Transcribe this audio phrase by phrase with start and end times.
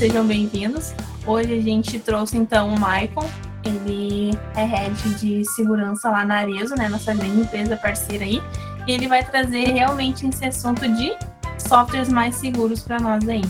[0.00, 0.94] sejam bem-vindos.
[1.26, 3.28] Hoje a gente trouxe então o Maicon,
[3.62, 8.40] ele é head de segurança lá na Arezo, né, nossa grande empresa parceira aí,
[8.88, 11.12] e ele vai trazer realmente esse assunto de
[11.58, 13.42] softwares mais seguros para nós aí.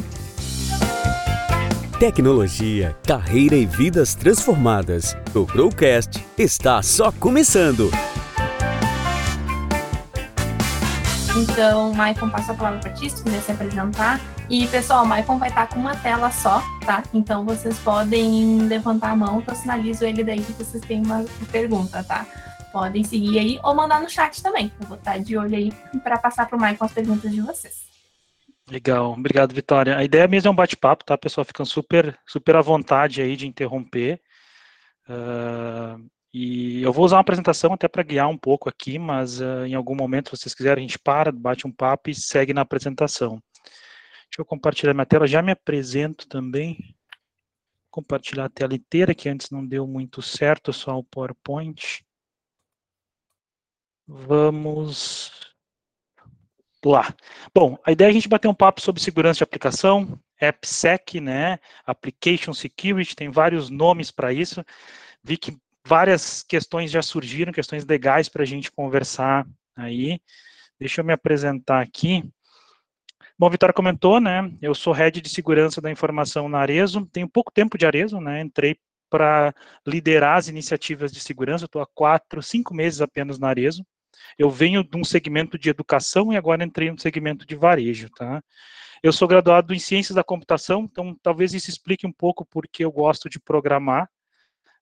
[2.01, 5.17] Tecnologia, carreira e vidas transformadas.
[5.33, 7.93] O Procast está só começando.
[11.37, 14.21] Então, Maicon passa a palavra para ti, se quiser se apresentar.
[14.49, 17.05] E, pessoal, o Maicon vai estar com uma tela só, tá?
[17.15, 21.25] Então, vocês podem levantar a mão que eu sinalizo ele daí que vocês têm uma
[21.53, 22.27] pergunta, tá?
[22.73, 24.73] Podem seguir aí ou mandar no chat também.
[24.81, 27.89] Eu vou estar de olho aí para passar para o Maicon as perguntas de vocês.
[28.69, 29.97] Legal, obrigado, Vitória.
[29.97, 31.45] A ideia mesmo é um bate-papo, tá, pessoal?
[31.45, 34.21] Ficam super, super à vontade aí de interromper.
[35.09, 39.67] Uh, e eu vou usar uma apresentação até para guiar um pouco aqui, mas uh,
[39.67, 42.61] em algum momento, se vocês quiserem, a gente para, bate um papo e segue na
[42.61, 43.43] apresentação.
[44.31, 46.95] Deixa eu compartilhar minha tela, já me apresento também.
[47.91, 52.05] Compartilhar a tela inteira, que antes não deu muito certo, só o PowerPoint.
[54.07, 55.33] Vamos
[56.85, 57.13] lá.
[57.53, 61.59] Bom, a ideia é a gente bater um papo sobre segurança de aplicação, AppSec, né,
[61.85, 64.65] Application Security, tem vários nomes para isso.
[65.25, 70.21] Vi que várias questões já surgiram, questões legais para a gente conversar aí.
[70.79, 72.25] Deixa eu me apresentar aqui.
[73.39, 74.53] Bom, a Vitória comentou, né?
[74.61, 77.07] Eu sou head de segurança da informação na Arezo.
[77.07, 78.43] Tenho pouco tempo de Arezo, né?
[78.43, 78.77] Entrei
[79.09, 79.55] para
[79.87, 81.65] liderar as iniciativas de segurança.
[81.65, 83.85] Estou há quatro, cinco meses apenas na Arezo.
[84.39, 88.43] Eu venho de um segmento de educação e agora entrei no segmento de varejo, tá?
[89.03, 92.93] Eu sou graduado em ciências da computação, então talvez isso explique um pouco porque eu
[92.93, 94.09] gosto de programar.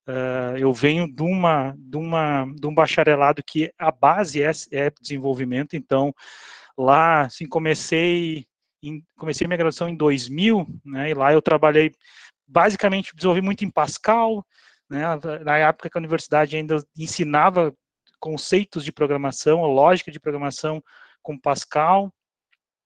[0.08, 4.90] Uh, eu venho de, uma, de, uma, de um bacharelado que a base é, é
[4.90, 6.14] desenvolvimento, então
[6.78, 8.46] lá, assim, comecei,
[8.82, 11.92] em, comecei minha graduação em 2000, né, e lá eu trabalhei,
[12.46, 14.42] basicamente, desenvolvi muito em Pascal,
[14.88, 15.04] né,
[15.44, 17.74] na época que a universidade ainda ensinava
[18.18, 20.82] conceitos de programação, lógica de programação
[21.22, 22.10] com Pascal,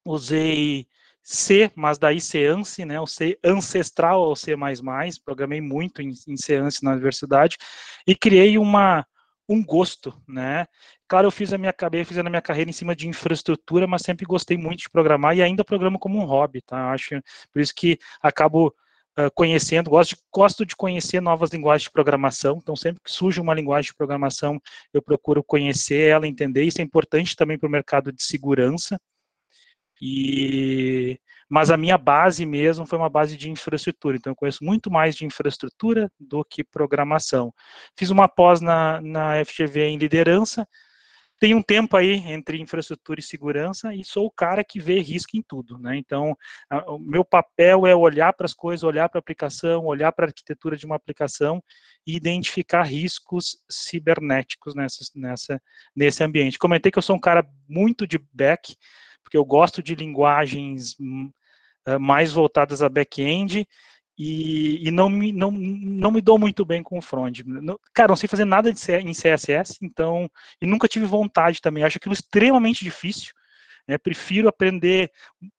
[0.05, 0.89] usei
[1.23, 2.19] C, mas daí
[2.51, 4.57] ANSI, né, o C ancestral ao C++,
[5.25, 7.57] programei muito em, em C na universidade,
[8.07, 9.07] e criei uma,
[9.49, 10.67] um gosto, né,
[11.07, 14.03] claro, eu fiz a minha cabeça, fiz a minha carreira em cima de infraestrutura, mas
[14.03, 17.11] sempre gostei muito de programar, e ainda programo como um hobby, tá, acho,
[17.53, 18.75] por isso que acabo
[19.19, 23.41] uh, conhecendo, gosto de, gosto de conhecer novas linguagens de programação, então sempre que surge
[23.41, 24.61] uma linguagem de programação,
[24.93, 28.99] eu procuro conhecer ela, entender, isso é importante também para o mercado de segurança,
[30.05, 31.17] e,
[31.49, 35.15] mas a minha base mesmo foi uma base de infraestrutura, então eu conheço muito mais
[35.15, 37.55] de infraestrutura do que programação.
[37.97, 40.67] Fiz uma pós na, na FGV em liderança,
[41.39, 45.37] tenho um tempo aí entre infraestrutura e segurança e sou o cara que vê risco
[45.37, 45.97] em tudo, né?
[45.97, 46.37] Então,
[46.69, 50.25] a, o meu papel é olhar para as coisas, olhar para a aplicação, olhar para
[50.25, 51.63] a arquitetura de uma aplicação
[52.05, 55.63] e identificar riscos cibernéticos nessa, nessa,
[55.95, 56.59] nesse ambiente.
[56.59, 58.77] Comentei que eu sou um cara muito de back,
[59.33, 63.67] porque eu gosto de linguagens uh, mais voltadas a back-end
[64.19, 67.41] e, e, não, me, não, não me dou muito bem com o front.
[67.95, 71.83] Cara, não sei fazer nada de em CSS, então, e nunca tive vontade também.
[71.83, 73.33] Acho aquilo extremamente difícil.
[73.89, 75.11] Né, prefiro aprender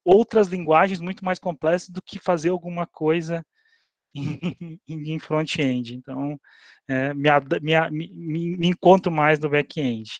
[0.05, 3.43] outras linguagens muito mais complexas do que fazer alguma coisa
[4.13, 5.95] em, em front-end.
[5.95, 6.39] Então,
[6.87, 7.27] é, me,
[7.59, 10.11] me, me, me encontro mais no back-end.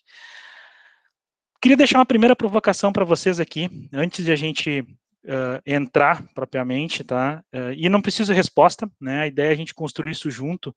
[1.63, 7.05] Queria deixar uma primeira provocação para vocês aqui, antes de a gente uh, entrar propriamente,
[7.05, 7.41] tá?
[7.55, 9.21] Uh, e não precisa resposta, né?
[9.21, 10.75] A ideia é a gente construir isso junto.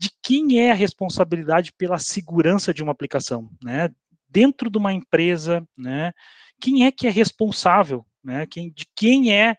[0.00, 3.90] De quem é a responsabilidade pela segurança de uma aplicação, né?
[4.26, 6.14] Dentro de uma empresa, né?
[6.58, 8.46] Quem é que é responsável, né?
[8.46, 9.58] Quem, de quem é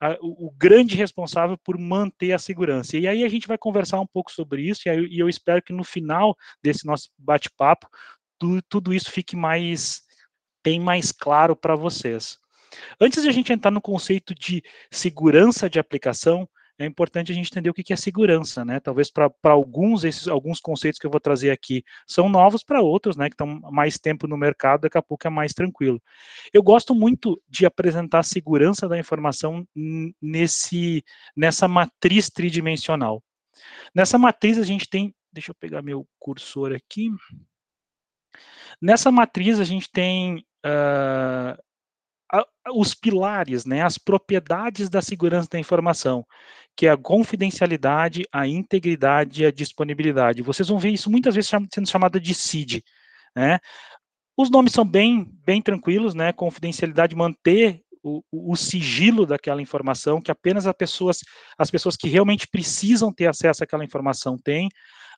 [0.00, 2.96] a, o, o, grande responsável por manter a segurança.
[2.96, 5.62] E aí a gente vai conversar um pouco sobre isso, e, aí, e eu espero
[5.62, 7.86] que no final desse nosso bate-papo
[8.40, 10.00] tu, tudo isso fique mais
[10.64, 12.38] bem mais claro para vocês.
[13.00, 16.48] Antes de a gente entrar no conceito de segurança de aplicação,
[16.78, 18.80] é importante a gente entender o que é segurança, né?
[18.80, 23.16] Talvez para alguns esses alguns conceitos que eu vou trazer aqui são novos para outros,
[23.16, 23.28] né?
[23.28, 26.00] Que estão mais tempo no mercado, daqui a pouco é mais tranquilo.
[26.54, 29.66] Eu gosto muito de apresentar a segurança da informação
[30.22, 31.04] nesse
[31.36, 33.22] nessa matriz tridimensional.
[33.94, 37.10] Nessa matriz a gente tem, deixa eu pegar meu cursor aqui.
[38.80, 41.62] Nessa matriz, a gente tem uh,
[42.32, 42.44] a,
[42.74, 46.24] os pilares, né, as propriedades da segurança da informação,
[46.76, 50.42] que é a confidencialidade, a integridade e a disponibilidade.
[50.42, 52.82] Vocês vão ver isso muitas vezes sendo chamada de CID.
[53.34, 53.58] Né?
[54.36, 56.32] Os nomes são bem, bem tranquilos, né?
[56.32, 61.20] Confidencialidade, manter o, o, sigilo daquela informação, que apenas as pessoas,
[61.58, 64.70] as pessoas que realmente precisam ter acesso àquela informação têm.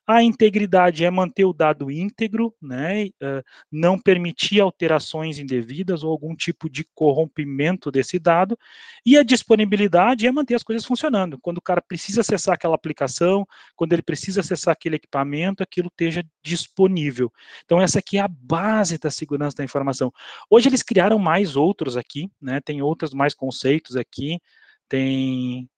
[0.05, 3.09] A integridade é manter o dado íntegro, né,
[3.71, 8.59] não permitir alterações indevidas ou algum tipo de corrompimento desse dado,
[9.05, 11.39] e a disponibilidade é manter as coisas funcionando.
[11.39, 13.47] Quando o cara precisa acessar aquela aplicação,
[13.77, 17.31] quando ele precisa acessar aquele equipamento, aquilo esteja disponível.
[17.63, 20.11] Então, essa aqui é a base da segurança da informação.
[20.49, 24.37] Hoje eles criaram mais outros aqui, né, tem outros mais conceitos aqui,
[24.89, 25.69] tem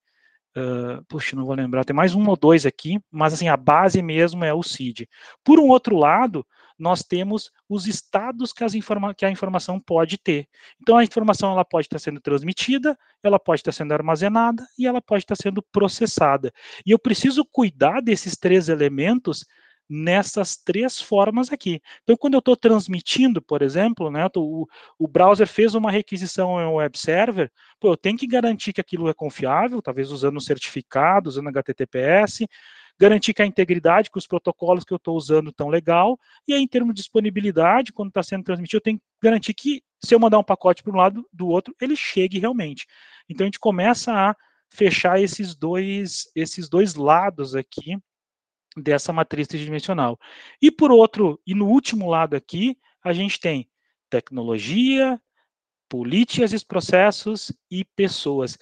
[0.58, 4.02] Uh, puxa, não vou lembrar, tem mais um ou dois aqui, mas assim, a base
[4.02, 5.08] mesmo é o CID.
[5.44, 6.46] Por um outro lado,
[6.78, 8.64] nós temos os estados que,
[9.18, 10.48] que, a informação pode ter.
[10.82, 15.02] Então, a informação ela pode estar sendo transmitida, ela pode estar sendo armazenada e ela
[15.02, 16.54] pode estar sendo processada.
[16.86, 19.46] E eu preciso cuidar desses três elementos
[19.90, 21.82] nessas três formas aqui.
[22.04, 24.68] Então, quando eu estou transmitindo, por exemplo, né, tô, o,
[24.98, 28.82] o, browser fez uma requisição em um web server, pô, eu tenho que garantir que
[28.82, 32.48] aquilo é confiável, talvez usando um certificado, usando HTTPS,
[33.00, 36.62] garantir que a integridade, que os protocolos que eu estou usando estão legal, e aí,
[36.62, 40.20] em termos de disponibilidade, quando está sendo transmitido, eu tenho que garantir que, se eu
[40.20, 42.88] mandar um pacote para um lado do outro, ele chegue realmente.
[43.30, 44.36] Então, a gente começa a
[44.70, 47.98] fechar esses dois, esses dois lados aqui
[48.76, 50.20] dessa matriz tridimensional.
[50.62, 53.70] E por outro, e no último lado aqui, a gente tem
[54.10, 55.20] tecnologia,
[55.90, 58.58] políticas processos e pessoas.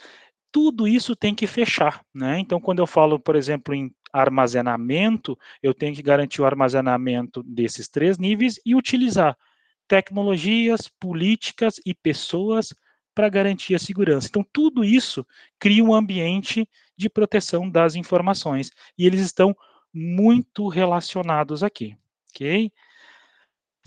[0.52, 2.40] Tudo isso tem que fechar, né?
[2.40, 7.88] Então, quando eu falo, por exemplo, em armazenamento, eu tenho que garantir o armazenamento desses
[7.88, 9.36] três níveis e utilizar
[9.88, 12.74] tecnologias, políticas e pessoas
[13.16, 14.28] para garantir a segurança.
[14.28, 15.26] Então, tudo isso
[15.60, 19.56] cria um ambiente de proteção das informações e eles estão
[19.94, 21.96] muito relacionados aqui,
[22.32, 22.72] ok?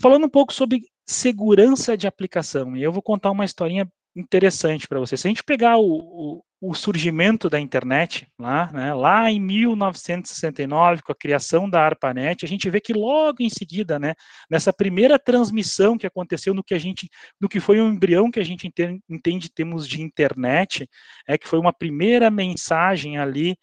[0.01, 3.87] Falando um pouco sobre segurança de aplicação, e eu vou contar uma historinha
[4.17, 5.21] interessante para vocês.
[5.21, 11.03] Se a gente pegar o, o, o, surgimento da internet, lá, né, lá em 1969,
[11.03, 14.15] com a criação da ARPANET, a gente vê que logo em seguida, né,
[14.49, 17.07] nessa primeira transmissão que aconteceu no que a gente,
[17.39, 20.89] no que foi um embrião que a gente entende, entende termos de internet,
[21.27, 23.55] é que foi uma primeira mensagem ali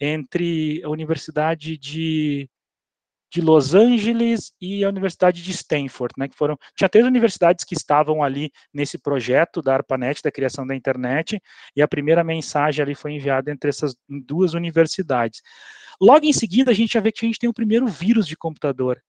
[0.00, 2.48] entre a Universidade de,
[3.32, 7.74] de Los Angeles e a Universidade de Stanford, né, que foram, tinha três universidades que
[7.74, 11.40] estavam ali nesse projeto da ARPANET, da criação da internet,
[11.74, 15.42] e a primeira mensagem ali foi enviada entre essas duas universidades.
[16.00, 18.36] Logo em seguida, a gente já vê que a gente tem o primeiro vírus de
[18.36, 19.02] computador,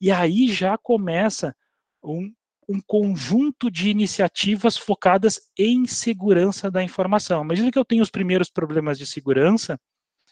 [0.00, 1.54] e aí já começa
[2.02, 2.32] um,
[2.68, 7.42] um conjunto de iniciativas focadas em segurança da informação.
[7.42, 9.78] Imagina que eu tenho os primeiros problemas de segurança,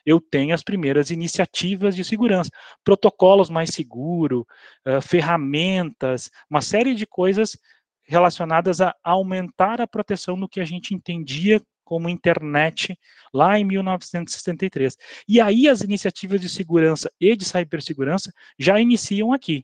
[0.08, 2.50] eu tenho as primeiras iniciativas de segurança,
[2.82, 4.40] protocolos mais seguros,
[4.86, 7.58] uh, ferramentas, uma série de coisas
[8.04, 12.98] relacionadas a aumentar a proteção no que a gente entendia como internet
[13.34, 14.96] lá em 1963.
[15.28, 19.62] E aí as iniciativas de segurança e de cibersegurança já iniciam aqui.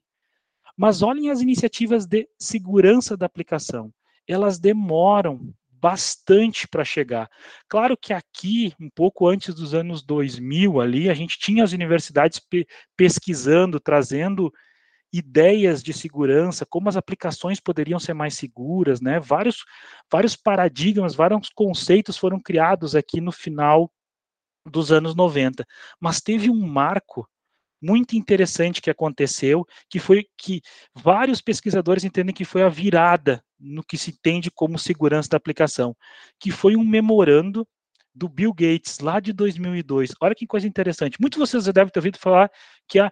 [0.77, 3.91] Mas olhem as iniciativas de segurança da aplicação.
[4.29, 7.29] Elas demoram bastante para chegar.
[7.69, 12.39] Claro que aqui, um pouco antes dos anos 2000 ali, a gente tinha as universidades
[12.39, 12.67] pe
[12.97, 14.51] pesquisando, trazendo
[15.13, 19.21] ideias de segurança, como as aplicações poderiam ser mais seguras, né?
[19.21, 19.63] Vários,
[20.11, 23.93] vários paradigmas, vários conceitos foram criados aqui no final
[24.67, 25.67] dos anos 90.
[26.01, 27.29] Mas teve um marco
[27.83, 30.63] muito interessante que aconteceu, que foi que
[30.95, 35.97] vários pesquisadores entendem que foi a virada no que se entende como segurança da aplicação,
[36.39, 37.67] que foi um memorando
[38.15, 40.13] do Bill Gates lá de 2002.
[40.21, 41.17] Olha que coisa interessante.
[41.21, 42.51] Muitos de vocês já devem ter ouvido falar
[42.87, 43.11] que a,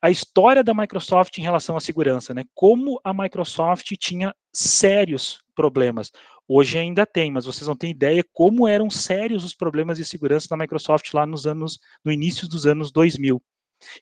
[0.00, 2.44] a história da Microsoft em relação à segurança, né?
[2.54, 6.10] Como a Microsoft tinha sérios problemas.
[6.46, 10.48] Hoje ainda tem, mas vocês não têm ideia como eram sérios os problemas de segurança
[10.48, 13.42] da Microsoft lá nos anos, no início dos anos 2000.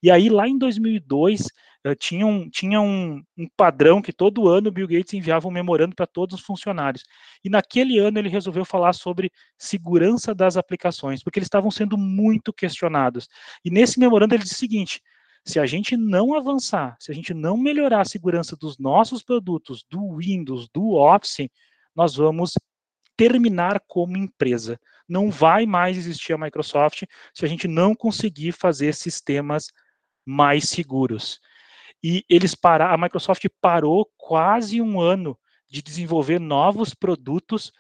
[0.03, 1.47] E aí, lá em 2002, uh,
[1.95, 5.95] tinha, um, tinha um, um, padrão que todo ano o Bill Gates enviava um memorando
[5.95, 7.05] para todos os funcionários.
[7.45, 12.53] E naquele ano ele resolveu falar sobre segurança das aplicações, porque eles estavam sendo muito
[12.53, 13.29] questionados.
[13.65, 15.03] E nesse memorando ele disse o seguinte:
[15.45, 19.85] se a gente não avançar, se a gente não melhorar a segurança dos nossos produtos,
[19.91, 21.49] do Windows, do Office,
[21.95, 22.55] nós vamos
[23.17, 24.79] terminar como empresa
[25.09, 29.69] não vai mais existir a Microsoft se a gente não conseguir fazer sistemas
[30.25, 31.41] mais seguros.
[32.03, 35.39] E eles pararam, a Microsoft parou quase um ano
[35.69, 37.73] de desenvolver novos produtos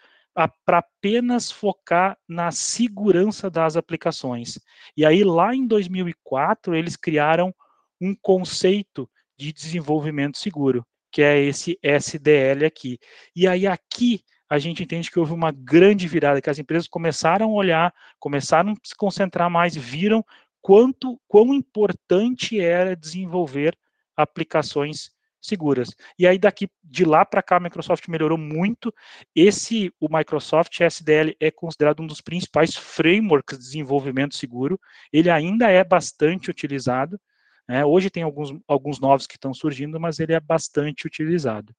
[0.64, 4.58] para apenas focar na segurança das aplicações.
[4.96, 7.54] E aí, lá em 2004, eles criaram
[8.00, 9.08] um conceito
[9.38, 12.98] de desenvolvimento seguro, que é esse SDL aqui.
[13.34, 17.50] E aí, aqui, a gente entende que houve uma grande virada, que as empresas começaram
[17.50, 20.24] a olhar, começaram a se concentrar mais, viram
[20.60, 23.76] quanto quão importante era desenvolver
[24.16, 25.94] aplicações seguras.
[26.18, 28.92] E aí daqui de lá para cá a Microsoft melhorou muito.
[29.34, 34.80] Esse o Microsoft SDL é considerado um dos principais frameworks de desenvolvimento seguro.
[35.12, 37.20] Ele ainda é bastante utilizado.
[37.68, 37.84] Né?
[37.84, 41.74] Hoje tem alguns, alguns novos que estão surgindo, mas ele é bastante utilizado.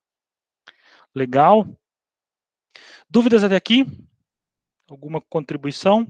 [1.13, 1.67] Legal?
[3.09, 3.85] Dúvidas até aqui?
[4.89, 6.07] Alguma contribuição?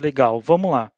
[0.00, 0.92] Legal, vamos lá.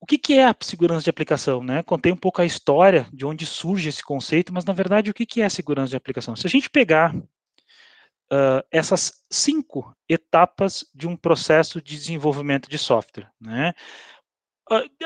[0.00, 1.62] O que, que, é a segurança de aplicação?
[1.62, 1.82] Né?
[1.82, 5.26] Contei um pouco a história de onde surge esse conceito, mas na verdade o que,
[5.26, 6.36] que é segurança de aplicação?
[6.36, 13.30] Se a gente pegar uh, essas cinco etapas de um processo de desenvolvimento de software,
[13.40, 13.72] né?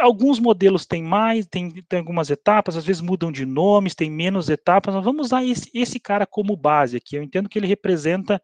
[0.00, 4.50] Alguns modelos têm mais, tem, tem, algumas etapas, às vezes mudam de nomes, tem menos
[4.50, 7.14] etapas, mas vamos usar esse, esse cara como base aqui.
[7.14, 8.42] Eu entendo que ele representa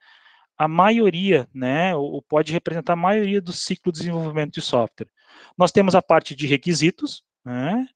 [0.57, 5.09] a maioria, né, ou pode representar a maioria do ciclo de desenvolvimento de software.
[5.57, 7.87] Nós temos a parte de requisitos, né,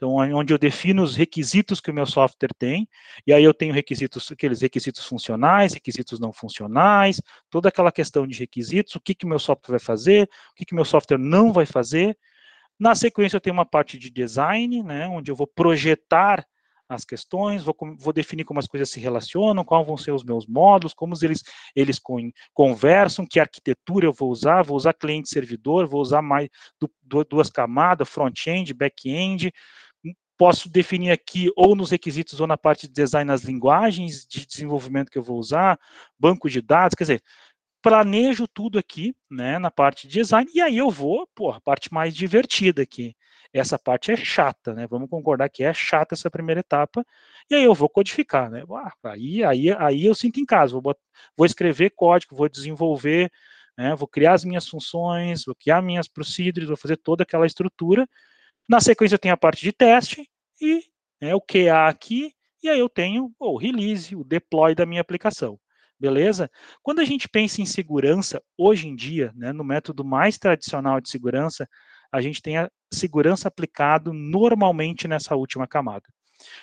[0.00, 2.88] então, onde eu defino os requisitos que o meu software tem,
[3.26, 7.20] e aí eu tenho requisitos, aqueles requisitos funcionais, requisitos não funcionais,
[7.50, 10.74] toda aquela questão de requisitos, o que que meu software vai fazer, o que que
[10.74, 12.16] meu software não vai fazer.
[12.78, 16.46] Na sequência, eu tenho uma parte de design, né, onde eu vou projetar
[16.94, 20.46] as questões, vou, vou, definir como as coisas se relacionam, quais vão ser os meus
[20.46, 21.42] módulos, como eles,
[21.74, 22.00] eles
[22.52, 26.48] conversam, que arquitetura eu vou usar, vou usar cliente-servidor, vou usar mais
[26.80, 29.52] du, duas camadas, front-end, back-end,
[30.36, 35.10] posso definir aqui ou nos requisitos ou na parte de design as linguagens de desenvolvimento
[35.10, 35.78] que eu vou usar,
[36.18, 37.22] banco de dados, quer dizer,
[37.82, 41.92] planejo tudo aqui, né, na parte de design, e aí eu vou, pô, a parte
[41.92, 43.14] mais divertida aqui,
[43.52, 44.86] essa parte é chata, né?
[44.86, 47.04] Vamos concordar que é chata essa primeira etapa,
[47.50, 48.62] e aí eu vou codificar, né?
[49.04, 50.96] aí, aí, aí eu sinto em casa, vou,
[51.36, 53.30] vou escrever código, vou desenvolver,
[53.76, 53.94] né?
[53.96, 58.08] vou criar as minhas funções, vou criar minhas procedures, vou fazer toda aquela estrutura.
[58.68, 60.28] Na sequência eu tenho a parte de teste
[60.60, 60.84] e
[61.20, 65.58] né, o QA aqui, e aí eu tenho o release, o deploy da minha aplicação.
[65.98, 66.50] Beleza?
[66.82, 71.10] Quando a gente pensa em segurança, hoje em dia, né, no método mais tradicional de
[71.10, 71.68] segurança,
[72.12, 76.08] a gente tem a segurança aplicado normalmente nessa última camada.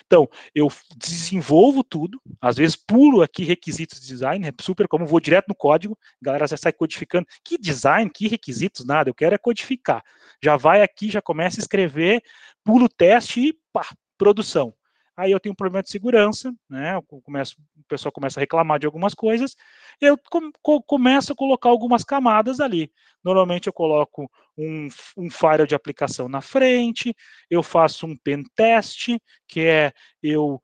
[0.06, 5.20] Então, eu desenvolvo tudo, às vezes pulo aqui requisitos de design, é super como vou
[5.20, 7.26] direto no código, a galera já sai codificando.
[7.44, 10.02] Que design, que requisitos, nada, eu quero é codificar.
[10.42, 12.22] Já vai aqui, já começa a escrever,
[12.64, 13.86] pulo o teste e pá,
[14.16, 14.74] produção.
[15.18, 16.92] Aí eu tenho um problema de segurança, né?
[17.24, 19.56] Começo, o pessoal começa a reclamar de algumas coisas,
[20.00, 22.88] eu com, começo a colocar algumas camadas ali.
[23.24, 27.12] Normalmente eu coloco um, um firewall de aplicação na frente,
[27.50, 29.08] eu faço um pen test,
[29.48, 30.62] que é eu,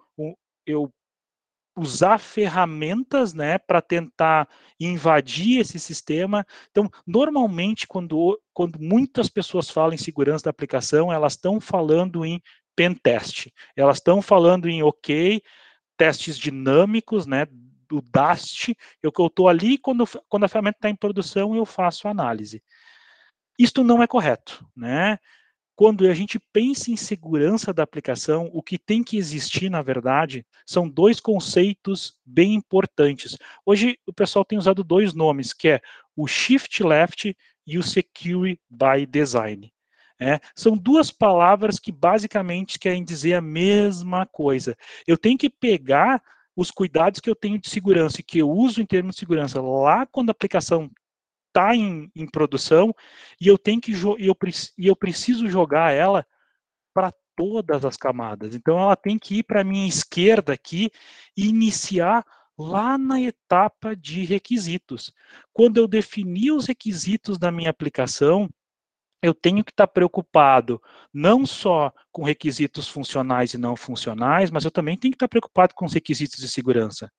[0.65, 0.89] eu
[1.77, 6.47] usar ferramentas, né, para tentar invadir esse sistema.
[6.71, 12.41] Então, normalmente, quando, quando muitas pessoas falam em segurança da aplicação, elas estão falando em
[12.77, 13.49] pen test.
[13.77, 15.43] Elas estão falando em OK,
[15.97, 17.47] testes dinâmicos, né,
[17.89, 21.65] do DAST, eu que eu estou ali, quando, quando a ferramenta está em produção, eu
[21.65, 22.63] faço análise.
[23.59, 25.19] Isto não é correto, né?
[25.77, 30.47] Quando a gente pensa em segurança da aplicação, o que tem que existir, na verdade,
[30.65, 33.37] são dois conceitos bem importantes.
[33.67, 35.81] Hoje o pessoal tem usado dois nomes, que é
[36.17, 39.74] o Shift Left e o Secure by Design.
[40.21, 44.77] É, são duas palavras que basicamente querem dizer a mesma coisa.
[45.07, 46.23] Eu tenho que pegar
[46.57, 49.61] os cuidados que eu tenho de segurança e que eu uso em termos de segurança
[49.61, 50.89] lá quando a aplicação
[51.49, 52.95] está em, em, produção
[53.41, 54.37] e eu tenho que e eu,
[54.79, 56.27] e eu preciso jogar ela
[56.93, 58.55] para todas as camadas.
[58.55, 60.91] Então ela tem que ir para a minha esquerda aqui
[61.37, 62.25] e iniciar
[62.57, 65.13] lá na etapa de requisitos.
[65.53, 68.49] Quando eu definir os requisitos da minha aplicação,
[69.23, 70.81] eu tenho que estar preocupado
[71.13, 75.75] não só com requisitos funcionais e não funcionais, mas eu também tenho que estar preocupado
[75.75, 77.11] com os requisitos de segurança.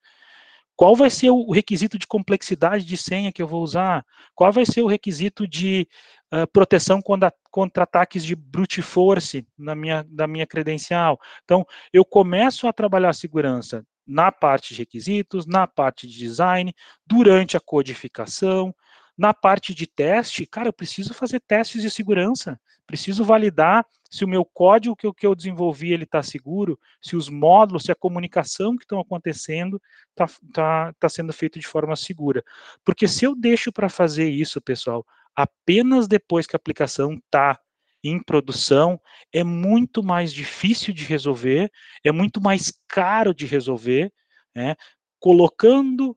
[0.75, 4.05] Qual vai ser o requisito de complexidade de senha que eu vou usar?
[4.33, 5.87] Qual vai ser o requisito de
[6.33, 11.17] uh, proteção contra, contra, ataques de brute force na minha, na minha credencial?
[11.45, 16.75] Então, eu começo a trabalhar a segurança na parte de requisitos, na parte de design,
[17.07, 18.75] durante a codificação,
[19.17, 24.27] na parte de teste, cara, eu preciso fazer testes de segurança, preciso validar se o
[24.27, 27.95] meu código que eu, que eu desenvolvi ele está seguro, se os módulos, se a
[27.95, 29.81] comunicação que estão acontecendo
[30.11, 32.43] está tá, tá sendo feita de forma segura.
[32.83, 35.05] Porque se eu deixo para fazer isso, pessoal,
[35.35, 37.59] apenas depois que a aplicação está
[38.03, 39.01] em produção,
[39.33, 41.71] é muito mais difícil de resolver,
[42.03, 44.13] é muito mais caro de resolver,
[44.53, 44.75] né?
[45.19, 46.11] colocando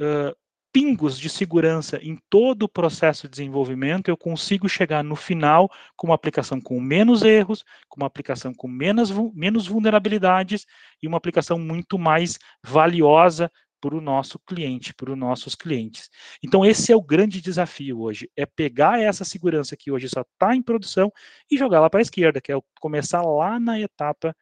[0.00, 0.34] uh,
[0.72, 6.08] pingos de segurança em todo o processo de desenvolvimento, eu consigo chegar no final com
[6.08, 10.66] uma aplicação com menos erros, com uma aplicação com menos, menos vulnerabilidades
[11.02, 13.50] e uma aplicação muito mais valiosa
[13.80, 16.10] para o nosso cliente, para os nossos clientes.
[16.42, 20.54] Então, esse é o grande desafio hoje, é pegar essa segurança que hoje só está
[20.54, 21.10] em produção
[21.50, 24.36] e jogar lá para a esquerda, que é começar lá na etapa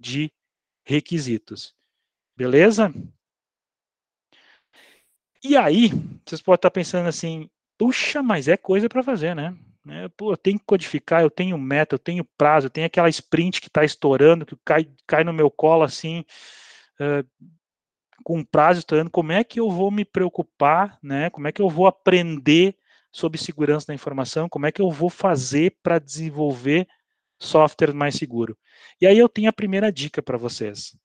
[0.00, 0.32] de
[0.84, 1.74] requisitos.
[2.34, 2.92] Beleza?
[5.42, 5.90] E aí,
[6.26, 9.56] vocês podem estar pensando assim, puxa, mas é coisa para fazer, né?
[9.88, 13.08] É, pô, eu tenho que codificar, eu tenho meta, eu tenho prazo, eu tenho aquela
[13.08, 16.24] sprint que está estourando, que cai, cai no meu colo assim,
[17.00, 17.48] uh,
[18.24, 21.30] com prazo estourando, como é que eu vou me preocupar, né?
[21.30, 22.76] Como é que eu vou aprender
[23.12, 24.48] sobre segurança da informação?
[24.48, 26.86] Como é que eu vou fazer para desenvolver
[27.40, 28.58] software mais seguro?
[29.00, 30.98] E aí eu tenho a primeira dica para vocês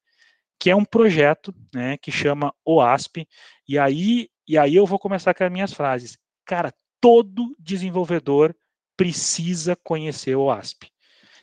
[0.63, 3.27] que é um projeto, né, que chama OASP,
[3.67, 6.17] e aí, e aí eu vou começar com as minhas frases.
[6.46, 8.55] Cara, todo desenvolvedor
[8.96, 10.91] precisa conhecer o OASP.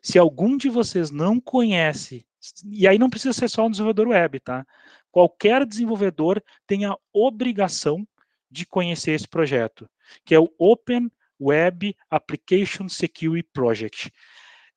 [0.03, 2.25] Se algum de vocês não conhece,
[2.65, 4.67] e aí não precisa ser só um desenvolvedor web, tá?
[5.11, 8.07] Qualquer desenvolvedor tem a obrigação
[8.50, 9.89] de conhecer esse projeto,
[10.25, 11.11] que é o Open
[11.41, 14.12] Web Application Security Project.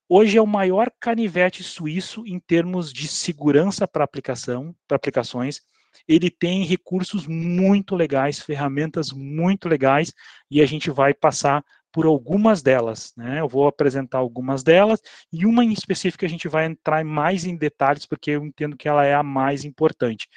[0.07, 5.61] Hoje é o maior canivete suíço em termos de segurança para aplicação, para aplicações.
[6.07, 10.13] Ele tem recursos muito legais, ferramentas muito legais,
[10.49, 13.39] e a gente vai passar por algumas delas, né?
[13.39, 14.99] Eu vou apresentar algumas delas
[15.31, 18.87] e uma em específico a gente vai entrar mais em detalhes porque eu entendo que
[18.87, 20.27] ela é a mais importante.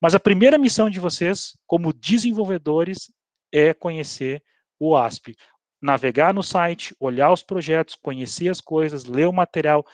[0.00, 3.12] Mas a primeira missão de vocês, como desenvolvedores,
[3.52, 4.42] é conhecer
[4.80, 5.36] o ASP
[5.84, 9.84] navegar no site, olhar os projetos, conhecer as coisas, ler o material.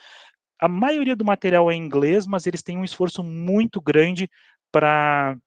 [0.57, 4.29] A maioria do material é em inglês, mas eles têm um esforço muito grande
[4.71, 5.37] para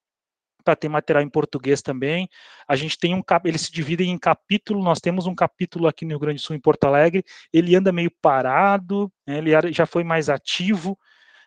[0.64, 2.28] para ter material em português também.
[2.66, 4.82] A gente tem um eles se dividem em capítulo.
[4.82, 7.22] Nós temos um capítulo aqui no Rio Grande do Sul, em Porto Alegre.
[7.52, 10.98] Ele anda meio parado, né, ele já foi mais ativo.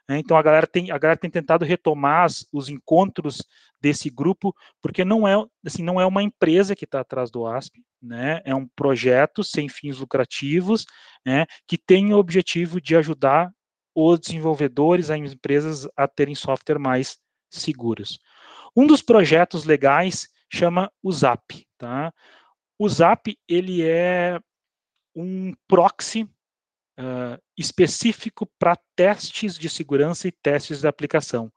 [0.07, 3.43] Né, então a galera tem a galera tem tentado retomar as, os encontros
[3.81, 5.33] desse grupo, porque não é
[5.65, 8.41] assim não é uma empresa que está atrás do ASP, né?
[8.45, 10.85] É um projeto sem fins lucrativos,
[11.25, 11.45] né?
[11.67, 13.51] Que tem o objetivo de ajudar
[13.95, 17.17] os desenvolvedores, as empresas a terem software mais
[17.59, 18.19] seguros.
[18.75, 22.13] Um dos projetos legais chama o Zap, tá?
[22.77, 24.39] O Zap ele é
[25.15, 31.51] um proxy uh, específico para testes de segurança e testes da aplicação.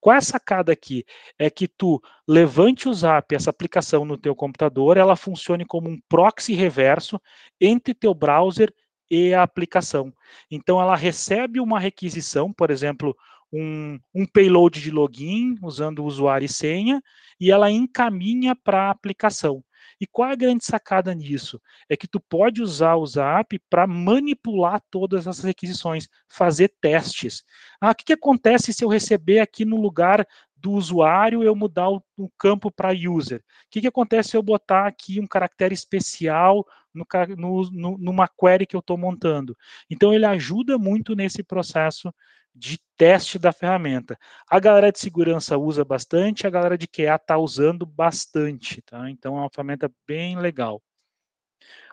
[0.00, 1.04] Qual é a sacada aqui?
[1.38, 5.98] É que tu levante o Zap, essa aplicação no teu computador, ela funcione como um
[6.08, 7.20] proxy reverso
[7.60, 8.72] entre teu browser
[9.10, 10.12] e a aplicação.
[10.50, 13.16] Então ela recebe uma requisição, por exemplo,
[13.56, 17.02] um, um payload de login usando usuário e senha,
[17.40, 19.62] e ela encaminha para a aplicação.
[20.00, 21.60] E qual é a grande sacada nisso?
[21.88, 27.42] É que tu pode usar o Zap para manipular todas essas requisições, fazer testes.
[27.80, 31.88] Ah, o que, que acontece se eu receber aqui no lugar do usuário eu mudar
[31.90, 33.38] o, o campo para user?
[33.38, 36.66] O que, que acontece se eu botar aqui um caractere especial
[36.96, 39.56] no, no, numa query que eu estou montando?
[39.90, 42.12] Então ele ajuda muito nesse processo
[42.54, 44.18] de teste da ferramenta.
[44.48, 49.10] A galera de segurança usa bastante, a galera de QA está usando bastante, tá?
[49.10, 50.82] Então é uma ferramenta bem legal.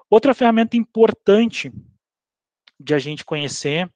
[0.10, 1.72] Outra ferramenta importante
[2.80, 3.92] de a gente conhecer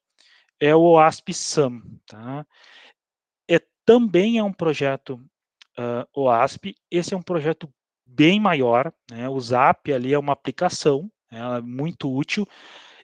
[0.59, 2.45] é o OASP SAM, tá?
[3.49, 5.13] É, também é um projeto
[5.77, 7.71] uh, OASP, esse é um projeto
[8.07, 9.27] bem maior, né?
[9.29, 11.39] O Zap ali é uma aplicação, né?
[11.57, 12.47] é muito útil.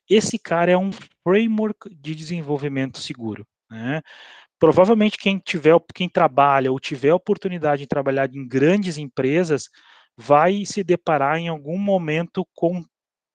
[0.09, 0.91] Esse cara é um
[1.23, 3.45] framework de desenvolvimento seguro.
[3.69, 4.01] Né?
[4.59, 9.69] Provavelmente quem tiver, quem trabalha ou tiver a oportunidade de trabalhar em grandes empresas
[10.15, 12.83] vai se deparar em algum momento com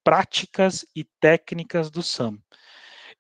[0.05, 2.39] práticas e técnicas do SAM.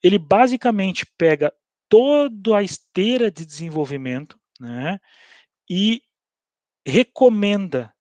[0.02, 1.52] Ele basicamente pega
[1.88, 4.98] toda a esteira de desenvolvimento né,
[5.68, 6.02] e
[6.86, 7.92] recomenda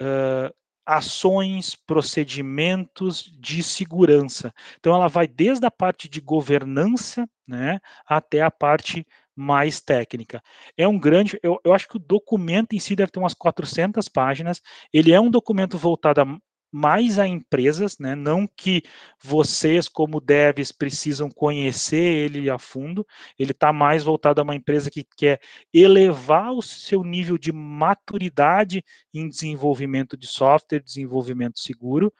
[0.00, 4.52] uh, ações, procedimentos de segurança.
[4.78, 10.42] Então, ela vai desde a parte de governança, né, até a parte mais técnica.
[10.76, 14.08] É um grande, eu, eu acho que o documento em si deve ter umas 400
[14.08, 14.60] páginas.
[14.92, 16.38] Ele é um documento voltado a
[16.72, 18.14] mais a empresas, né?
[18.14, 18.82] não que
[19.22, 23.06] vocês, como devs, precisam conhecer ele a fundo,
[23.38, 25.40] ele está mais voltado a uma empresa que quer
[25.72, 32.12] elevar o seu nível de maturidade em desenvolvimento de software, desenvolvimento seguro,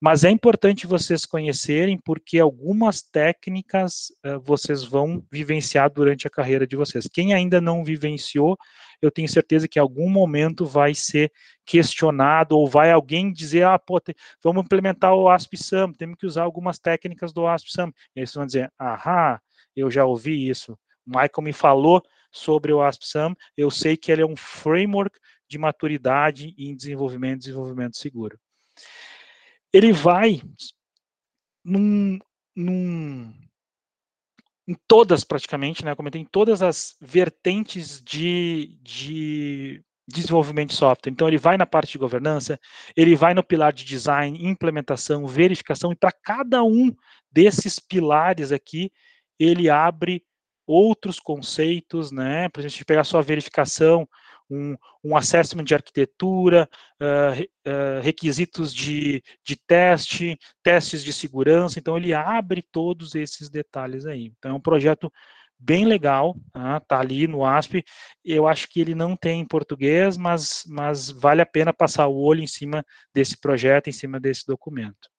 [0.00, 6.66] mas é importante vocês conhecerem porque algumas técnicas uh, vocês vão vivenciar durante a carreira
[6.66, 7.08] de vocês.
[7.12, 8.56] Quem ainda não vivenciou,
[9.00, 11.32] eu tenho certeza que em algum momento vai ser
[11.64, 16.42] questionado ou vai alguém dizer, ah, pô, te, vamos implementar o ASP-SAM, temos que usar
[16.42, 17.92] algumas técnicas do ASP-SAM.
[18.14, 19.40] Eles vão dizer, ahá,
[19.76, 20.72] eu já ouvi isso.
[21.06, 25.58] O Michael me falou sobre o ASP-SAM, eu sei que ele é um framework de
[25.58, 28.38] maturidade em desenvolvimento desenvolvimento seguro.
[29.72, 30.42] Ele vai
[31.64, 32.18] num,
[32.54, 33.32] num,
[34.68, 41.10] em todas praticamente, né, comentei em todas as vertentes de, de desenvolvimento de software.
[41.10, 42.60] Então ele vai na parte de governança,
[42.94, 46.94] ele vai no pilar de design, implementação, verificação, e para cada um
[47.32, 48.92] desses pilares aqui,
[49.38, 50.22] ele abre
[50.66, 52.50] outros conceitos, né?
[52.50, 54.06] Por exemplo, se pegar só a verificação,
[54.50, 56.68] um, um assessment de arquitetura,
[57.00, 64.06] uh, uh, requisitos de, de teste, testes de segurança, então ele abre todos esses detalhes
[64.06, 64.32] aí.
[64.38, 65.12] Então é um projeto
[65.58, 67.84] bem legal, tá, tá ali no ASP,
[68.24, 72.16] eu acho que ele não tem em português, mas, mas vale a pena passar o
[72.16, 75.10] olho em cima desse projeto, em cima desse documento.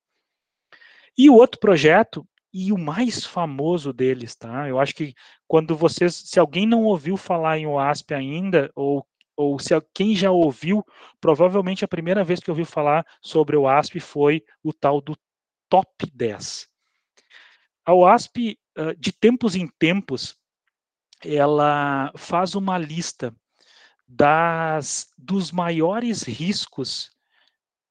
[1.17, 4.67] E o outro projeto e o mais famoso deles, tá?
[4.67, 5.13] Eu acho que
[5.47, 9.05] quando vocês, se alguém não ouviu falar em OASP ainda, ou,
[9.39, 10.85] ou se quem já ouviu,
[11.21, 15.17] provavelmente a primeira vez que ouviu falar sobre o OASP foi o tal do
[15.69, 16.67] Top 10.
[17.85, 18.59] A OASP,
[18.97, 20.37] de tempos em tempos,
[21.23, 23.33] ela faz uma lista
[24.05, 27.09] das dos maiores riscos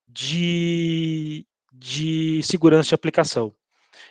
[0.06, 3.54] de, de segurança de aplicação.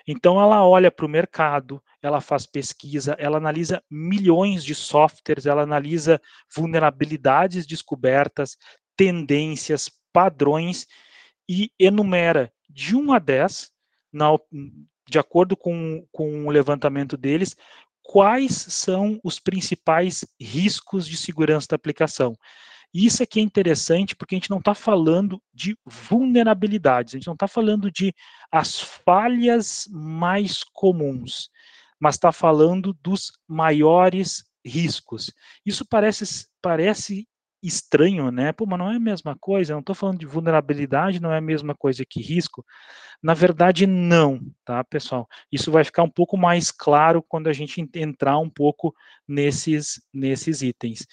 [0.08, 5.64] Então, ela olha para o mercado, ela faz pesquisa, ela analisa milhões de softwares, ela
[5.64, 6.22] analisa
[6.56, 8.58] vulnerabilidades descobertas,
[8.96, 10.88] tendências, padrões
[11.50, 13.72] e enumera de 1 a 10,
[14.12, 14.28] na,
[15.08, 17.56] de acordo com, com o levantamento deles,
[18.02, 22.36] quais são os principais riscos de segurança da aplicação.
[22.94, 27.34] Isso aqui é interessante porque a gente não está falando de vulnerabilidades, a gente não
[27.34, 28.14] está falando de
[28.52, 31.50] as falhas mais comuns,
[32.00, 35.32] mas está falando dos maiores riscos.
[35.66, 37.28] Isso parece, parece
[37.62, 38.52] estranho, né?
[38.52, 41.38] Pô, mas não é a mesma coisa, eu não estou falando de vulnerabilidade, não é
[41.38, 42.64] a mesma coisa que risco.
[43.22, 45.28] Na verdade, não, tá, pessoal?
[45.52, 48.94] Isso vai ficar um pouco mais claro quando a gente entrar um pouco
[49.28, 51.08] nesses, nesses itens.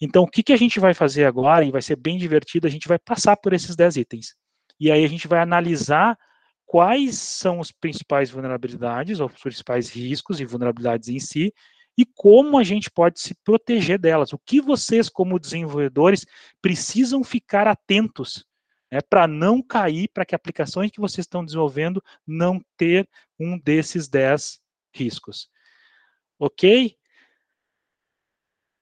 [0.00, 2.70] Então, o que, que a gente vai fazer agora, e vai ser bem divertido, a
[2.70, 4.34] gente vai passar por esses 10 itens.
[4.78, 6.18] E aí a gente vai analisar
[6.66, 11.54] quais são as principais vulnerabilidades, ou os principais riscos e vulnerabilidades em si,
[11.96, 14.32] e como a gente pode se proteger delas.
[14.32, 16.26] O que vocês, como desenvolvedores,
[16.60, 18.44] precisam ficar atentos
[18.90, 24.08] né, para não cair, para que aplicações que vocês estão desenvolvendo não ter um desses
[24.08, 24.60] 10
[24.94, 25.48] riscos.
[26.38, 26.96] Ok?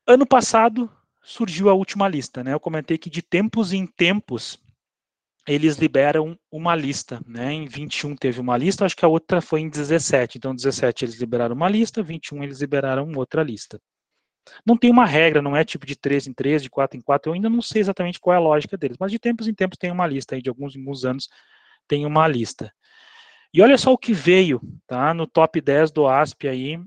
[0.06, 0.90] Ano passado
[1.22, 2.52] surgiu a última lista, né?
[2.52, 4.58] Eu comentei que de tempos em tempos
[5.46, 7.52] eles liberam uma lista, né?
[7.52, 10.38] Em 21 teve uma lista, acho que a outra foi em 17.
[10.38, 13.80] Então, 17 eles liberaram uma lista, 21 eles liberaram outra lista.
[14.64, 17.30] Não tem uma regra, não é tipo de 3 em 3, de 4 em 4,
[17.30, 19.78] eu ainda não sei exatamente qual é a lógica deles, mas de tempos em tempos
[19.78, 21.28] tem uma lista, aí de alguns, alguns anos
[21.88, 22.72] tem uma lista.
[23.52, 26.78] E olha só o que veio, tá, no top 10 do ASP aí,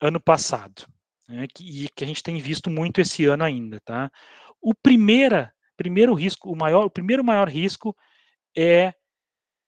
[0.00, 0.86] ano passado,
[1.28, 4.10] né, que, e que a gente tem visto muito esse ano ainda, tá.
[4.60, 7.96] O primeira primeiro risco, o maior, o primeiro maior risco
[8.54, 8.92] é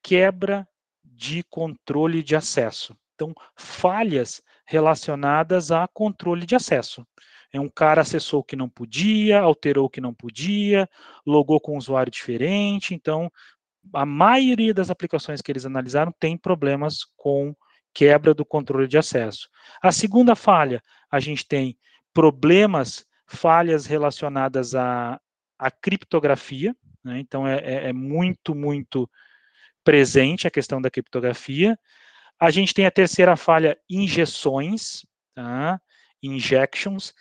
[0.03, 0.69] quebra
[1.05, 2.95] de controle de acesso.
[3.15, 7.07] Então, falhas relacionadas a controle de acesso.
[7.53, 10.89] É um cara acessou o que não podia, alterou o que não podia,
[11.27, 12.95] logou com um usuário diferente.
[12.95, 13.31] Então,
[13.93, 17.55] a maioria das aplicações que eles analisaram tem problemas com
[17.93, 19.49] quebra do controle de acesso.
[19.83, 21.77] A segunda falha, a gente tem
[22.13, 25.21] problemas, falhas relacionadas a
[25.61, 27.21] a criptografia, né?
[27.21, 29.09] então é, é, é, muito, muito
[29.85, 31.79] presente a questão da criptografia.
[32.39, 35.79] A gente tem a terceira falha, injeções, tá?
[36.23, 37.15] injections,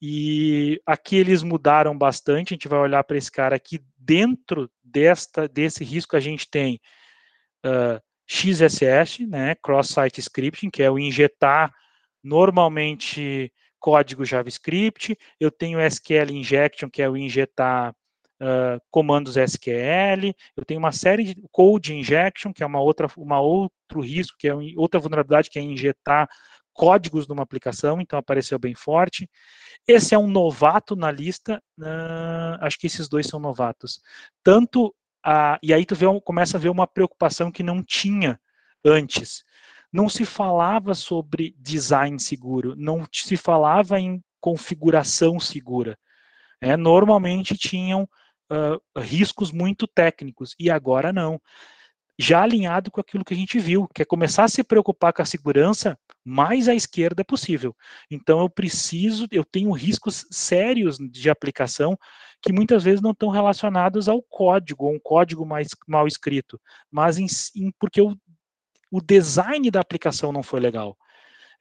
[0.00, 5.48] e aqui eles mudaram bastante, a gente vai olhar para esse cara aqui, dentro desta,
[5.48, 6.78] desse risco a gente tem
[7.64, 11.72] uh, XSS, né, Cross-Site Scripting, que é o injetar
[12.22, 17.94] normalmente código JavaScript, eu tenho SQL Injection, que é o injetar
[18.40, 23.40] uh, comandos SQL, eu tenho uma série de Code Injection, que é uma outra, uma
[23.40, 26.28] outro risco, que é outra vulnerabilidade, que é injetar
[26.72, 29.28] códigos numa aplicação, então apareceu bem forte.
[29.88, 34.00] Esse é um novato na lista, uh, acho que esses dois são novatos.
[34.44, 38.38] Tanto, a, e aí tu vê, começa a ver uma preocupação que não tinha
[38.84, 39.45] antes
[39.96, 45.98] não se falava sobre design seguro, não se falava em configuração segura.
[46.60, 48.02] é, normalmente tinham
[48.52, 51.40] uh, riscos muito técnicos, e agora não.
[52.18, 55.22] Já alinhado com aquilo que a gente viu, que é começar a se preocupar com
[55.22, 57.74] a segurança mais à esquerda possível.
[58.10, 61.98] Então eu preciso, eu tenho riscos sérios de aplicação
[62.42, 67.18] que muitas vezes não estão relacionados ao código, ou um código mais mal escrito, mas
[67.18, 68.16] em, em, porque o,
[68.90, 70.96] o design da aplicação não foi legal.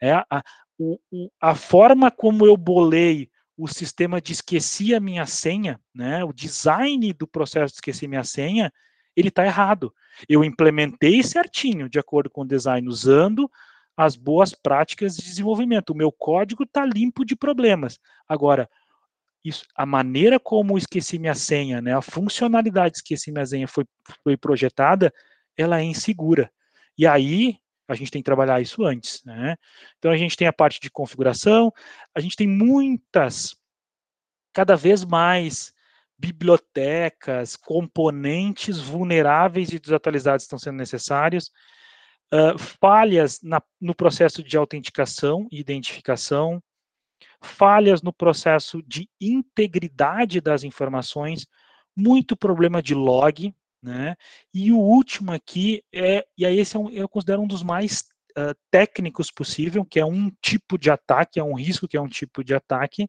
[0.01, 0.43] É a,
[0.77, 0.99] o,
[1.39, 7.13] a forma como eu bolei o sistema de esqueci a minha senha, né, o design
[7.13, 8.71] do processo de esquecer minha senha,
[9.15, 9.93] ele está errado.
[10.27, 13.49] Eu implementei certinho, de acordo com o design, usando
[13.95, 15.91] as boas práticas de desenvolvimento.
[15.91, 17.97] O meu código está limpo de problemas.
[18.27, 18.69] Agora,
[19.41, 23.85] isso, a maneira como esqueci minha senha, né, a funcionalidade de esqueci minha senha foi,
[24.21, 25.13] foi projetada,
[25.55, 26.51] ela é insegura.
[26.97, 29.23] E aí a gente tem que trabalhar isso antes.
[29.23, 29.55] Né?
[29.97, 31.71] Então a gente tem a parte de configuração,
[32.13, 33.55] a gente tem muitas,
[34.53, 35.73] cada vez mais
[36.17, 41.51] bibliotecas, componentes vulneráveis e desatualizados estão sendo necessários,
[42.33, 46.63] uh, falhas na, no processo de autenticação e identificação,
[47.41, 51.45] falhas no processo de integridade das informações,
[51.95, 53.53] muito problema de log,
[53.85, 54.15] né?
[54.51, 58.03] E o último aqui é, e aí esse é um, eu considero um dos mais
[58.31, 62.07] uh, técnicos possível, que é um tipo de ataque, é um risco que é um
[62.07, 63.07] tipo de ataque,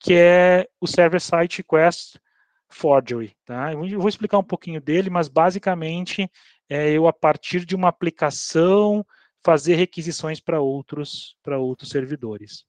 [0.00, 2.18] que é o server-side request
[2.68, 3.34] forgery.
[3.46, 3.72] Tá?
[3.72, 6.30] Eu vou explicar um pouquinho dele, mas basicamente
[6.68, 9.04] é eu a partir de uma aplicação
[9.42, 12.66] fazer requisições para outros para outros servidores.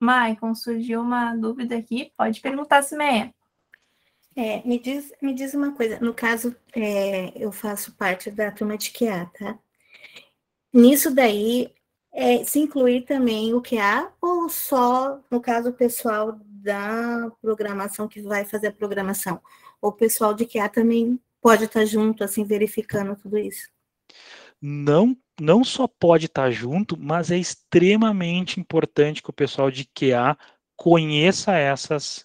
[0.00, 3.34] Maicon, surgiu uma dúvida aqui, pode perguntar, Simeia.
[4.34, 8.78] É, me, diz, me diz uma coisa, no caso, é, eu faço parte da turma
[8.78, 9.58] de QA, tá?
[10.72, 11.70] Nisso daí,
[12.12, 18.22] é, se incluir também o QA ou só, no caso, o pessoal da programação que
[18.22, 19.40] vai fazer a programação?
[19.80, 23.68] Ou o pessoal de QA também pode estar junto, assim, verificando tudo isso?
[24.60, 30.38] Não, não só pode estar junto, mas é extremamente importante que o pessoal de QA
[30.76, 32.24] conheça essas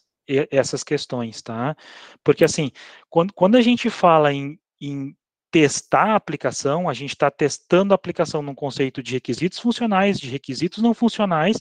[0.52, 1.76] essas questões, tá?
[2.24, 2.72] Porque assim,
[3.10, 5.16] quando, quando a gente fala em, em
[5.52, 10.30] testar a aplicação, a gente está testando a aplicação num conceito de requisitos funcionais, de
[10.30, 11.58] requisitos não funcionais,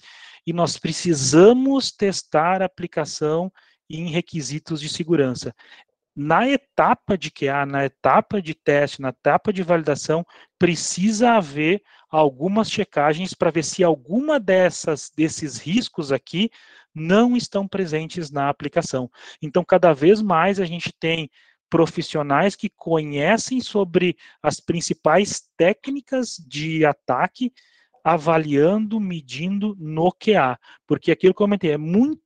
[0.46, 3.52] e nós precisamos testar a aplicação
[3.88, 5.54] em requisitos de segurança.
[6.14, 10.24] Na etapa de QA, na etapa de teste, na etapa de validação,
[10.58, 16.50] precisa haver algumas checagens para ver se alguma dessas desses riscos aqui
[16.96, 19.10] não estão presentes na aplicação.
[19.42, 21.30] Então, cada vez mais a gente tem
[21.68, 27.52] profissionais que conhecem sobre as principais técnicas de ataque,
[28.02, 30.58] avaliando, medindo no QA.
[30.86, 32.22] Porque aquilo que eu comentei, é muito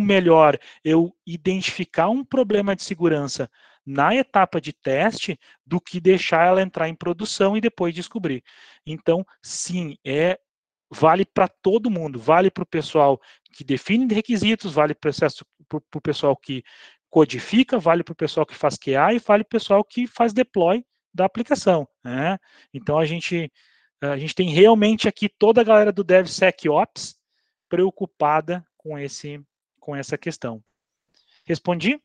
[0.00, 3.50] melhor eu identificar um problema de segurança
[3.84, 8.42] na etapa de teste do que deixar ela entrar em produção e depois descobrir.
[8.86, 10.38] Então, sim, é
[10.90, 13.20] vale para todo mundo, vale para o pessoal
[13.52, 15.10] que define requisitos, vale para
[15.94, 16.62] o pessoal que
[17.08, 20.32] codifica, vale para o pessoal que faz QA e vale para o pessoal que faz
[20.32, 21.88] deploy da aplicação.
[22.04, 22.38] Né?
[22.72, 23.52] Então a gente,
[24.00, 27.18] a gente tem realmente aqui toda a galera do DevSecOps
[27.68, 29.40] preocupada com, esse,
[29.78, 30.62] com essa questão.
[31.44, 32.00] Respondi?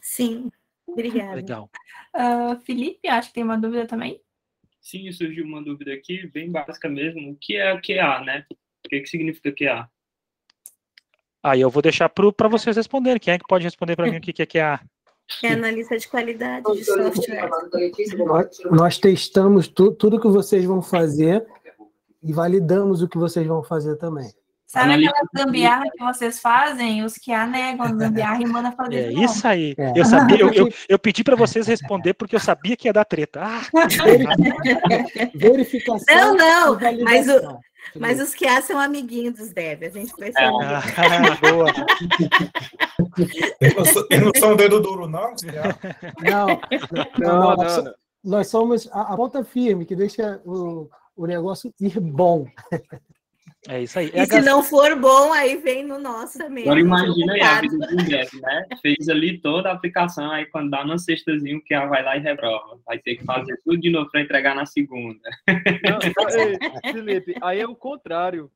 [0.00, 0.50] Sim,
[0.86, 1.36] obrigada.
[1.36, 1.70] Legal.
[2.14, 4.20] Uh, Felipe, acho que tem uma dúvida também.
[4.80, 7.32] Sim, surgiu uma dúvida aqui, bem básica mesmo.
[7.32, 8.44] O que é QA, né?
[8.50, 9.90] O que, que significa QA?
[11.44, 13.20] Aí eu vou deixar para vocês responderem.
[13.20, 14.80] Quem é que pode responder para mim o que, que é QA?
[15.42, 17.50] É analista de qualidade de software.
[18.16, 21.46] Nós, nós testamos tu, tudo que vocês vão fazer
[22.22, 24.32] e validamos o que vocês vão fazer também.
[24.74, 27.04] Sabe aquela gambiarra que vocês fazem?
[27.04, 28.96] Os que a negam a gambiarra e mandam fazer.
[28.96, 29.72] É isso aí.
[29.78, 29.92] É.
[29.94, 33.04] Eu, sabia, eu, eu, eu pedi para vocês responder porque eu sabia que ia dar
[33.04, 33.40] treta.
[33.40, 33.62] Ah,
[35.32, 36.04] verificação.
[36.12, 37.58] Não, não, mas, o,
[37.94, 40.32] mas os que são amiguinhos dos dev, a gente ser.
[40.36, 40.82] Ah,
[41.40, 41.72] boa.
[44.10, 45.36] Eles não são dedo duro, não?
[46.20, 46.46] Não,
[47.16, 47.94] não, não, não.
[48.24, 52.46] Nós somos a, a ponta firme que deixa o, o negócio ir bom.
[53.68, 54.10] É isso aí.
[54.14, 56.64] E é se não for bom, aí vem no nosso também.
[56.64, 58.66] Agora imagina aí a vida do Jeff, né?
[58.82, 62.20] Fez ali toda a aplicação, aí quando dá no sextazinho, que ela vai lá e
[62.20, 62.78] reprova.
[62.84, 65.30] Vai ter que fazer tudo de novo para entregar na segunda.
[65.48, 65.98] Não,
[66.92, 68.50] Felipe, aí é o contrário.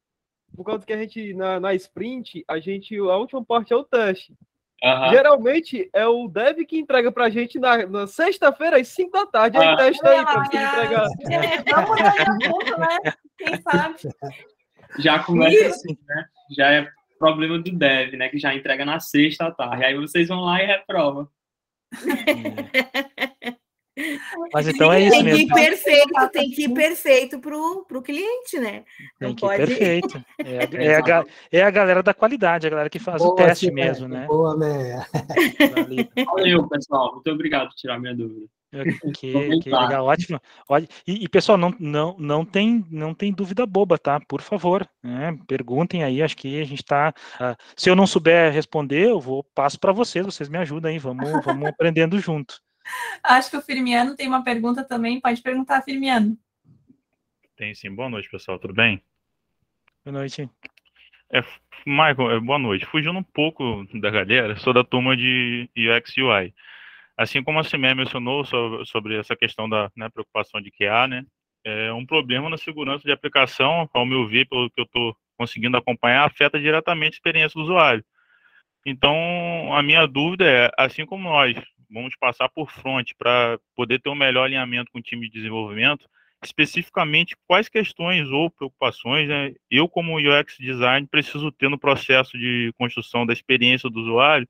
[0.54, 3.84] Por causa que a gente, na, na sprint, a gente, a última parte é o
[3.84, 4.34] teste.
[4.82, 5.10] Uhum.
[5.10, 9.56] Geralmente é o dev que entrega pra gente na, na sexta-feira, às 5 da tarde.
[9.56, 9.76] Aí ah.
[9.76, 11.06] testa aí pra você entregar.
[11.30, 12.98] É, vamos dar um ponto, né?
[13.38, 13.96] Quem sabe?
[14.98, 16.24] Já começa assim, né?
[16.56, 18.28] Já é problema do dev, né?
[18.28, 19.84] Que já entrega na sexta à tarde.
[19.84, 21.28] Aí vocês vão lá e reprovam.
[24.52, 25.38] Mas então é isso tem mesmo.
[25.38, 28.84] Que ir perfeito, tem que ir perfeito para o cliente, né?
[29.18, 30.24] Tem que ir perfeito.
[30.38, 33.34] É a, é, a, é a galera da qualidade, a galera que faz boa, o
[33.34, 34.26] teste mesmo, né?
[34.26, 35.04] Boa, né?
[36.24, 37.14] Valeu, pessoal.
[37.14, 38.46] Muito obrigado por tirar minha dúvida.
[38.70, 40.40] Que, que legal, ótimo.
[40.68, 44.20] Olha, e, e, pessoal, não, não, não, tem, não tem dúvida boba, tá?
[44.20, 45.38] Por favor, né?
[45.46, 46.22] perguntem aí.
[46.22, 47.14] Acho que a gente está.
[47.40, 50.24] Uh, ah, se eu não souber responder, eu vou passo para vocês.
[50.24, 50.98] Vocês me ajudam aí.
[50.98, 52.60] Vamos, vamos aprendendo junto.
[53.22, 55.20] Acho que o Firmiano tem uma pergunta também.
[55.20, 56.36] Pode perguntar, Firmiano.
[57.56, 57.94] Tem sim.
[57.94, 58.58] Boa noite, pessoal.
[58.58, 59.02] Tudo bem?
[60.04, 60.48] Boa noite.
[61.30, 61.42] É,
[61.84, 62.86] Michael, é, boa noite.
[62.86, 66.54] Fugindo um pouco da galera, sou da turma de UX UI.
[67.18, 71.24] Assim como a Cimé mencionou sobre, sobre, essa questão da né, preocupação de QA, né,
[71.64, 75.76] é um problema na segurança de aplicação, ao meu ver, pelo que eu estou conseguindo
[75.76, 78.04] acompanhar, afeta diretamente a experiência do usuário.
[78.86, 81.56] Então, a minha dúvida é, assim como nós
[81.90, 86.08] vamos passar por front para poder ter um melhor alinhamento com o time de desenvolvimento,
[86.44, 92.72] especificamente quais questões ou preocupações né, eu, como UX design, preciso ter no processo de
[92.78, 94.48] construção da experiência do usuário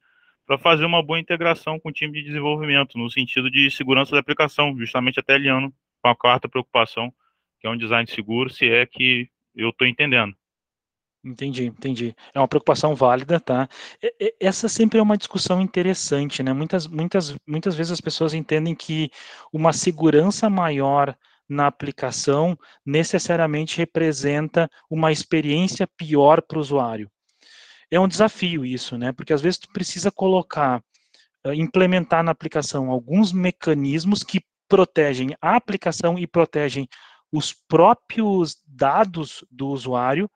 [0.48, 4.18] para fazer uma boa integração com o time de desenvolvimento, no sentido de segurança da
[4.18, 5.70] aplicação, justamente até alinhando
[6.02, 7.12] com a quarta preocupação,
[7.60, 10.34] que é um design seguro, se é que eu estou entendendo.
[11.22, 12.14] Entendi, entendi.
[12.32, 13.68] É uma preocupação válida, tá?
[14.40, 16.54] Essa sempre é uma discussão interessante, né?
[16.54, 19.10] Muitas, muitas, muitas vezes as pessoas entendem que
[19.52, 21.14] uma segurança maior
[21.46, 27.10] na aplicação necessariamente representa uma experiência pior para o usuário.
[27.90, 29.12] É um desafio isso, né?
[29.12, 30.82] Porque às vezes tu precisa colocar,
[31.44, 36.88] eh, implementar na aplicação alguns mecanismos que protegem a aplicação e protegem
[37.32, 40.30] os próprios dados do usuário,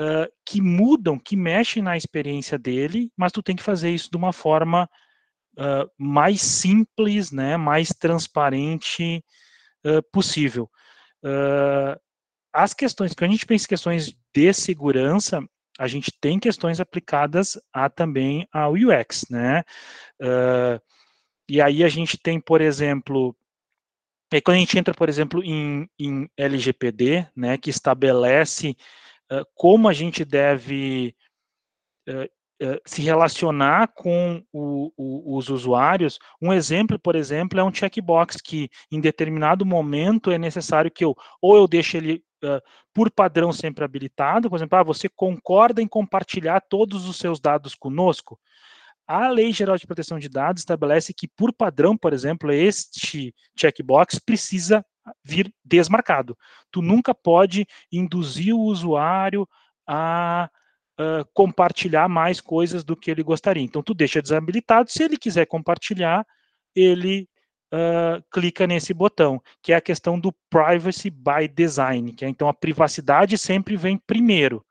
[0.00, 4.16] uh, que mudam, que mexem na experiência dele, mas tu tem que fazer isso de
[4.16, 4.88] uma forma
[5.56, 9.24] uh, mais simples, né, mais transparente
[9.84, 10.70] uh, possível.
[12.52, 15.40] as questões, quando a gente pensa em questões de segurança,
[15.78, 19.62] a gente tem questões aplicadas a também ao UX, né?
[21.48, 23.34] e aí a gente tem, por exemplo,
[24.44, 28.76] quando a gente entra, por exemplo, em, em LGPD, né, que estabelece
[29.54, 31.14] como a gente deve
[32.84, 36.18] se relacionar com o, o, os usuários.
[36.42, 41.14] Um exemplo, por exemplo, é um checkbox que em determinado momento é necessário que eu
[41.40, 45.88] ou eu deixe ele uh, por padrão sempre habilitado, por exemplo, ah, você concorda em
[45.88, 48.38] compartilhar todos os seus dados conosco?
[49.06, 54.18] A Lei Geral de Proteção de Dados estabelece que, por padrão, por exemplo, este checkbox
[54.18, 54.84] precisa
[55.24, 56.36] vir desmarcado.
[56.70, 59.48] Tu nunca pode induzir o usuário
[59.86, 60.50] a
[61.00, 63.62] uh, compartilhar mais coisas do que ele gostaria.
[63.62, 64.90] Então, tu deixa desabilitado.
[64.90, 66.26] Se ele quiser compartilhar,
[66.74, 67.26] ele
[67.72, 72.48] uh, clica nesse botão, que é a questão do privacy by design, que é então
[72.48, 74.64] a privacidade sempre vem primeiro.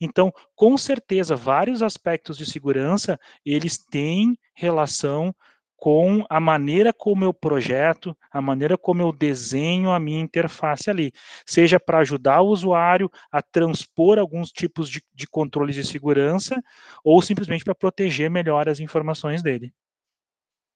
[0.00, 5.34] Então, com certeza, vários aspectos de segurança, eles têm relação
[5.76, 11.12] com a maneira como eu projeto, a maneira como eu desenho a minha interface ali,
[11.44, 16.58] seja para ajudar o usuário a transpor alguns tipos de, de controles de segurança,
[17.04, 19.74] ou simplesmente para proteger melhor as informações dele.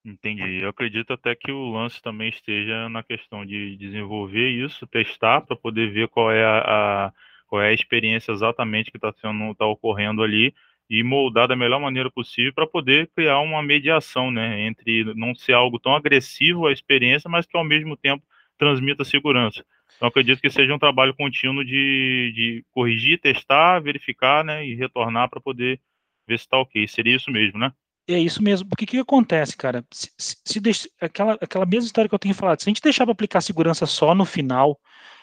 [0.09, 0.62] Entendi.
[0.62, 5.55] Eu acredito até que o lance também esteja na questão de desenvolver isso, testar para
[5.55, 7.12] poder ver qual é a, a,
[7.47, 10.55] qual é a experiência exatamente que está sendo tá ocorrendo ali
[10.88, 15.53] e moldar da melhor maneira possível para poder criar uma mediação, né, entre não ser
[15.53, 18.25] algo tão agressivo à experiência, mas que ao mesmo tempo
[18.57, 19.62] transmita segurança.
[19.97, 25.29] Então acredito que seja um trabalho contínuo de, de corrigir, testar, verificar, né, e retornar
[25.29, 25.79] para poder
[26.27, 26.88] ver se está ok.
[26.88, 27.73] Seria isso mesmo, né?
[28.09, 29.85] É isso mesmo, porque o que acontece, cara?
[29.92, 32.81] Se, se, se deixa, aquela, aquela mesma história que eu tenho falado, se a gente
[32.81, 34.81] deixar para aplicar segurança só no final,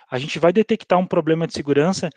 [0.10, 2.12] a gente vai detectar um problema de segurança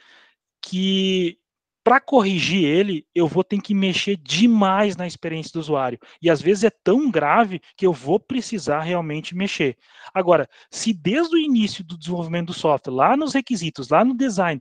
[0.60, 1.38] que
[1.82, 5.98] para corrigir ele, eu vou ter que mexer demais na experiência do usuário.
[6.20, 9.74] E às vezes é tão grave que eu vou precisar realmente mexer.
[10.12, 14.60] Agora, se desde o início do desenvolvimento do software, lá nos requisitos, lá no design,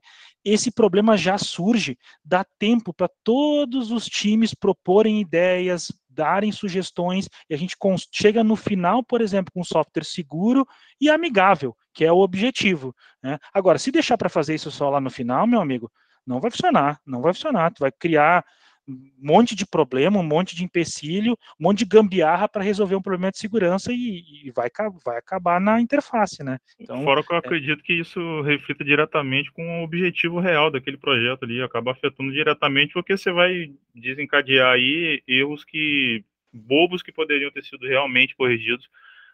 [0.53, 7.53] esse problema já surge, dá tempo para todos os times proporem ideias, darem sugestões, e
[7.53, 7.75] a gente
[8.11, 10.65] chega no final, por exemplo, com um software seguro
[10.99, 12.95] e amigável, que é o objetivo.
[13.21, 13.37] Né?
[13.53, 15.91] Agora, se deixar para fazer isso só lá no final, meu amigo,
[16.25, 17.71] não vai funcionar, não vai funcionar.
[17.71, 18.45] Tu vai criar
[18.88, 23.01] um monte de problema, um monte de empecilho, um monte de gambiarra para resolver um
[23.01, 24.69] problema de segurança e, e, vai,
[25.03, 26.57] vai acabar na interface, né?
[26.79, 27.39] Então, Fora que eu é...
[27.39, 32.93] acredito que isso reflita diretamente com o objetivo real daquele projeto ali, acaba afetando diretamente
[32.93, 36.23] porque você vai desencadear aí erros que
[36.53, 38.89] bobos que poderiam ter sido realmente corrigidos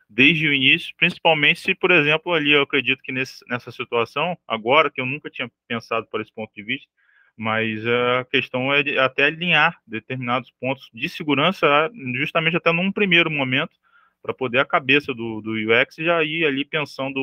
[0.10, 4.92] desde o início, principalmente se, por exemplo, ali eu acredito que nesse, nessa situação, agora
[4.92, 6.88] que eu nunca tinha pensado por esse ponto de vista,
[7.36, 13.76] mas a questão é até alinhar determinados pontos de segurança, justamente até num primeiro momento,
[14.22, 17.20] para poder a cabeça do, do UX já ir ali pensando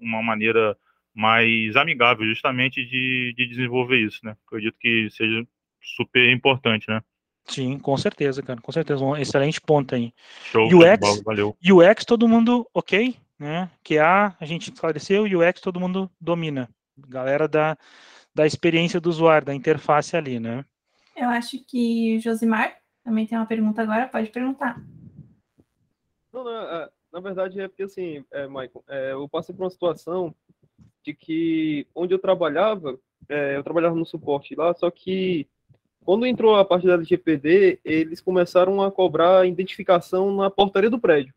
[0.00, 0.76] uma maneira
[1.14, 4.36] mais amigável, justamente de, de desenvolver isso, né?
[4.46, 5.46] Acredito que seja
[5.80, 7.00] super importante, né?
[7.46, 10.12] Sim, com certeza, cara, com certeza, um excelente ponto aí.
[10.44, 11.56] Show, UX, valeu.
[11.62, 13.70] UX todo mundo ok, né?
[13.84, 16.68] QA a gente esclareceu, UX todo mundo domina.
[16.96, 17.76] Galera da,
[18.34, 20.64] da experiência do usuário, da interface ali, né?
[21.16, 24.82] Eu acho que Josimar também tem uma pergunta agora, pode perguntar.
[26.32, 29.70] Não, não, é, na verdade é porque assim, é, Michael, é, eu passei por uma
[29.70, 30.34] situação
[31.04, 35.46] de que onde eu trabalhava, é, eu trabalhava no suporte lá, só que
[36.04, 41.32] quando entrou a parte da LGPD, eles começaram a cobrar identificação na portaria do prédio.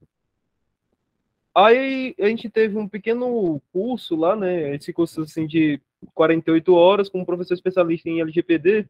[1.56, 4.76] Aí a gente teve um pequeno curso lá, né?
[4.76, 5.82] Esse curso assim de
[6.14, 8.88] 48 horas com um professor especialista em LGPD.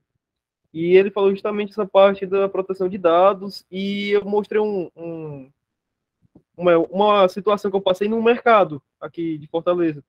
[0.74, 3.65] E ele falou justamente essa parte da proteção de dados.
[3.72, 5.49] E eu mostrei um, um
[6.57, 10.03] uma, uma situação que eu passei no mercado aqui de Fortaleza.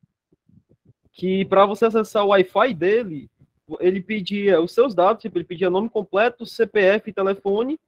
[1.13, 3.31] Que para você acessar o Wi-Fi dele,
[3.79, 7.79] ele pedia os seus dados, tipo, ele pedia nome completo, CPF telefone,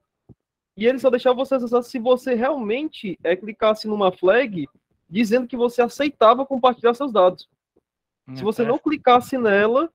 [0.77, 4.69] e ele só deixava você acessar se você realmente é, clicasse numa flag
[5.09, 7.49] dizendo que você aceitava compartilhar seus dados.
[8.37, 9.91] Se você não clicasse nela,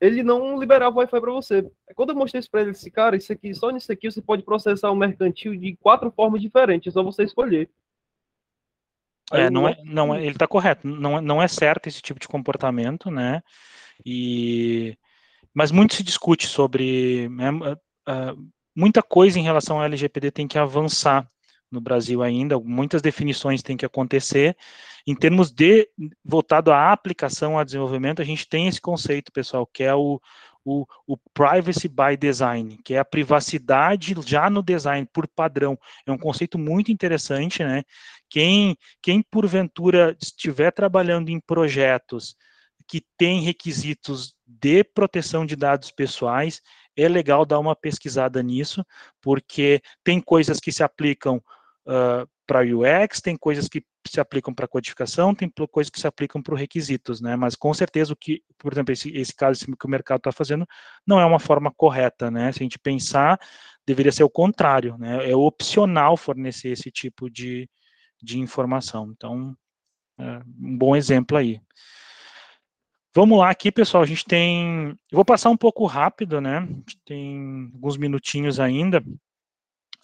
[0.00, 1.70] ele não liberava o Wi-Fi para você.
[1.94, 4.42] Quando eu mostrei isso para ele, disse, cara, isso aqui, só nisso aqui você pode
[4.42, 7.68] processar um mercantil de quatro formas diferentes, é só você escolher.
[9.32, 10.86] É, não é, não é, ele está correto.
[10.88, 13.42] Não, é, não é certo esse tipo de comportamento, né?
[14.04, 14.96] E
[15.52, 20.58] mas muito se discute sobre né, uh, muita coisa em relação ao LGPD tem que
[20.58, 21.28] avançar
[21.70, 24.56] no Brasil ainda, muitas definições têm que acontecer.
[25.06, 25.88] Em termos de
[26.24, 30.20] voltado à aplicação, a desenvolvimento, a gente tem esse conceito, pessoal, que é o,
[30.64, 35.78] o, o, privacy by design, que é a privacidade já no design, por padrão.
[36.06, 37.82] É um conceito muito interessante, né?
[38.28, 42.36] Quem, quem porventura estiver trabalhando em projetos
[42.86, 46.60] que têm requisitos de proteção de dados pessoais,
[46.96, 48.84] é legal dar uma pesquisada nisso,
[49.20, 51.36] porque tem coisas que se aplicam
[51.86, 56.42] uh, para UX, tem coisas que se aplicam para codificação, tem coisas que se aplicam
[56.42, 57.36] para requisitos, né?
[57.36, 60.66] Mas com certeza o que, por exemplo, esse, esse caso que o mercado está fazendo
[61.06, 62.50] não é uma forma correta, né?
[62.52, 63.38] Se a gente pensar,
[63.86, 65.30] deveria ser o contrário, né?
[65.30, 67.68] É opcional fornecer esse tipo de,
[68.22, 69.10] de informação.
[69.12, 69.56] Então,
[70.18, 71.60] é um bom exemplo aí.
[73.14, 74.02] Vamos lá aqui, pessoal.
[74.02, 74.88] A gente tem.
[75.10, 76.58] Eu vou passar um pouco rápido, né?
[76.58, 79.02] A gente tem alguns minutinhos ainda.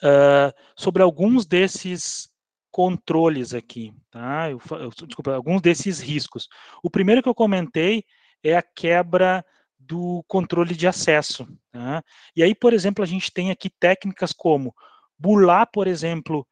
[0.03, 2.29] Uh, sobre alguns desses
[2.77, 4.51] controles aqui, tá?
[4.51, 6.47] Eu, eu, desculpa, alguns desses riscos.
[6.83, 8.05] O primeiro que eu comentei
[8.43, 9.43] é a quebra
[9.79, 11.49] do controle de acesso.
[11.73, 12.05] Tá?
[12.37, 14.75] E aí, por exemplo, a gente tem aqui técnicas como
[15.19, 16.47] burlar, por exemplo,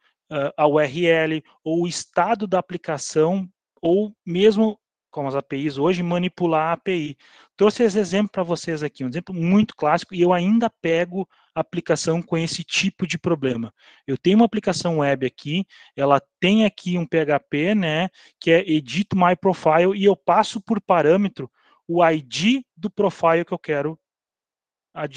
[0.56, 3.46] a URL ou o estado da aplicação
[3.82, 7.18] ou mesmo como as APIs hoje, manipular a API.
[7.54, 12.20] Trouxe esse exemplo para vocês aqui, um exemplo muito clássico, e eu ainda pego aplicação
[12.20, 13.72] com esse tipo de problema.
[14.07, 18.09] Eu tenho uma aplicação web aqui, ela tem aqui um PHP, né,
[18.40, 21.50] que é edit my profile, e eu passo por parâmetro
[21.86, 23.98] o ID do profile que eu quero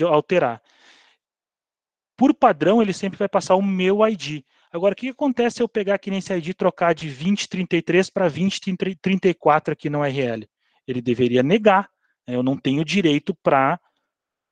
[0.07, 0.61] alterar.
[2.15, 4.43] Por padrão, ele sempre vai passar o meu ID.
[4.71, 8.27] Agora, o que acontece se eu pegar aqui nesse ID e trocar de 2033 para
[8.27, 10.47] 2034 aqui no URL?
[10.87, 11.89] Ele deveria negar.
[12.27, 12.35] Né?
[12.35, 13.79] Eu não tenho direito para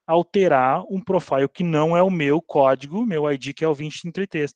[0.07, 4.53] alterar um profile que não é o meu código, meu ID, que é o 2033.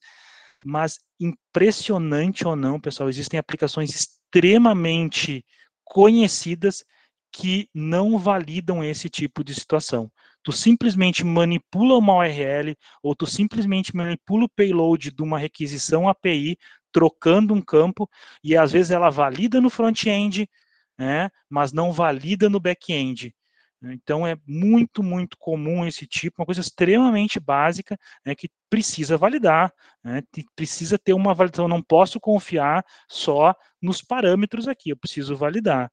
[0.66, 5.46] Mas, impressionante ou não, pessoal, existem aplicações extremamente
[5.84, 6.84] conhecidas
[7.32, 10.12] que não validam esse tipo de situação
[10.44, 16.58] tu simplesmente manipula uma URL ou tu simplesmente manipula o payload de uma requisição API,
[16.92, 18.10] trocando um campo,
[18.44, 20.50] e às vezes ela valida no front-end,
[20.98, 23.34] né, mas não valida no back-end.
[23.82, 29.74] Então é muito, muito comum esse tipo, uma coisa extremamente básica, né, que precisa validar,
[30.04, 30.22] né,
[30.56, 35.90] precisa ter uma validação, eu não posso confiar só nos parâmetros aqui, eu preciso validar.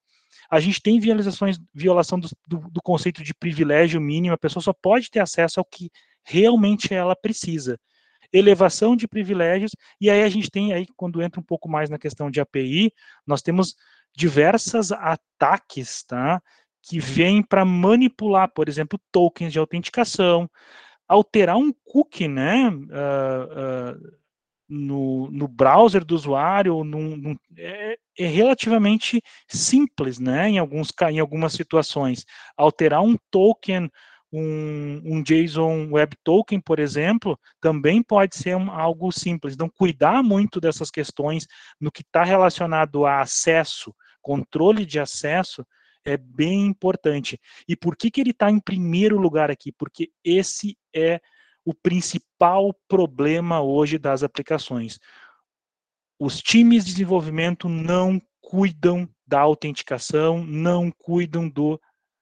[0.50, 4.72] A gente tem violações, violação do, do, do, conceito de privilégio mínimo, a pessoa só
[4.72, 5.90] pode ter acesso ao que
[6.24, 7.78] realmente ela precisa.
[8.32, 9.70] Elevação de privilégios,
[10.00, 12.92] e aí a gente tem aí, quando entra um pouco mais na questão de API,
[13.24, 13.76] nós temos
[14.14, 16.42] diversos ataques, tá?
[16.88, 20.48] Que vêm para manipular, por exemplo, tokens de autenticação,
[21.08, 22.68] alterar um cookie, né?
[22.68, 24.16] Uh, uh,
[24.68, 30.48] no, no browser do usuário num, num, é, é, relativamente simples, né?
[30.48, 32.24] Em, alguns, em algumas situações.
[32.56, 33.90] Alterar um token,
[34.32, 39.54] um, um JSON Web Token, por exemplo, também pode ser um, algo simples.
[39.54, 41.46] Então, cuidar muito dessas questões
[41.80, 45.64] no que está relacionado a acesso, controle de acesso,
[46.06, 47.38] é bem importante.
[47.68, 49.72] E por que, que ele está em primeiro lugar aqui?
[49.72, 51.20] Porque esse é
[51.64, 54.98] o principal problema hoje das aplicações.
[56.18, 61.78] Os times de desenvolvimento não cuidam da autenticação, não cuidam do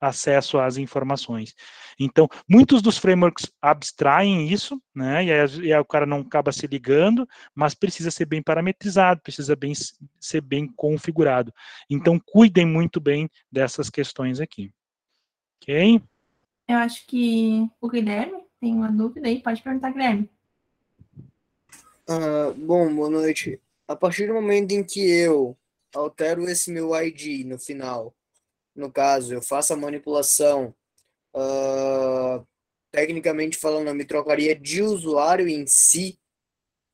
[0.08, 1.54] acesso às informações.
[1.98, 6.52] Então, muitos dos frameworks abstraem isso, né, e aí, e aí, o cara não acaba
[6.52, 9.72] se ligando, mas precisa ser bem parametrizado, precisa bem,
[10.20, 11.52] ser bem configurado.
[11.88, 14.70] Então, cuidem muito bem dessas questões aqui.
[15.62, 16.02] Ok?
[16.68, 20.28] Eu acho que o Guilherme tem uma dúvida aí, pode perguntar, Guilherme.
[22.08, 23.60] Uh, bom, boa noite.
[23.86, 25.56] A partir do momento em que eu
[25.94, 28.14] altero esse meu ID no final,
[28.74, 30.74] no caso, eu faço a manipulação,
[31.34, 32.46] uh,
[32.90, 36.18] tecnicamente falando, eu me trocaria de usuário em si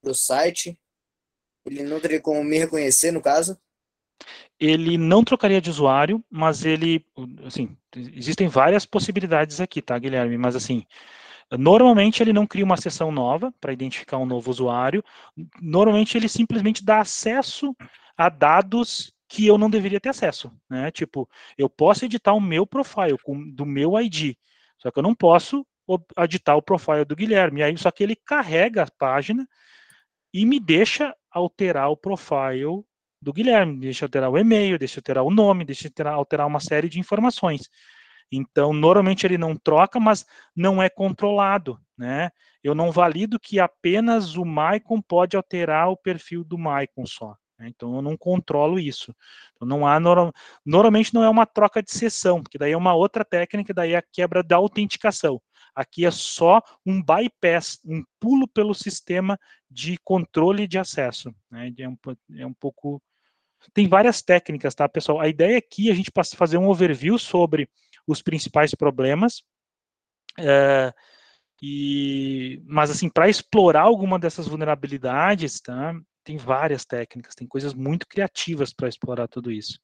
[0.03, 0.79] do site.
[1.67, 3.59] Ele não teria como me reconhecer, no caso?
[4.59, 7.05] Ele não trocaria de usuário, mas ele,
[7.45, 10.37] assim, existem várias possibilidades aqui, tá, Guilherme?
[10.37, 10.85] Mas assim,
[11.59, 15.03] Normalmente ele não cria uma sessão nova para identificar um novo usuário.
[15.61, 17.75] Normalmente ele simplesmente dá acesso
[18.17, 20.91] a dados que eu não deveria ter acesso, né?
[20.91, 24.35] Tipo, eu posso editar o meu profile com, do meu ID,
[24.77, 25.65] só que eu não posso
[26.19, 27.63] editar o profile do Guilherme.
[27.63, 29.49] Aí só que ele carrega a página
[30.35, 32.83] e me deixa alterar o profile
[33.23, 36.89] do Guilherme, deixa alterar o e-mail, deixa alterar o nome, deixa alterar, alterar uma série
[36.89, 37.71] de informações.
[38.33, 40.27] Então, normalmente ele não troca, mas
[40.57, 42.31] não é controlado, né?
[42.65, 47.37] Eu não valido que apenas o Maicon pode alterar o perfil do Maicon só.
[47.61, 47.69] Né?
[47.69, 49.15] Então, eu não controlo isso.
[49.55, 50.01] Então, não há
[50.65, 53.99] normalmente não é uma troca de sessão, porque daí é uma outra técnica, daí é
[53.99, 55.41] a quebra da autenticação.
[55.75, 59.39] Aqui é só um bypass, um pulo pelo sistema
[59.71, 61.33] de controle de acesso.
[61.51, 61.73] Né?
[61.79, 61.97] É, um,
[62.39, 63.01] é um pouco
[63.75, 65.21] tem várias técnicas, tá, pessoal?
[65.21, 67.69] A ideia aqui é a gente fazer um overview sobre
[68.07, 69.43] os principais problemas.
[70.39, 70.95] É,
[71.61, 75.95] e, mas assim, para explorar alguma dessas vulnerabilidades, tá,
[76.25, 79.79] tem várias técnicas, tem coisas muito criativas para explorar tudo isso.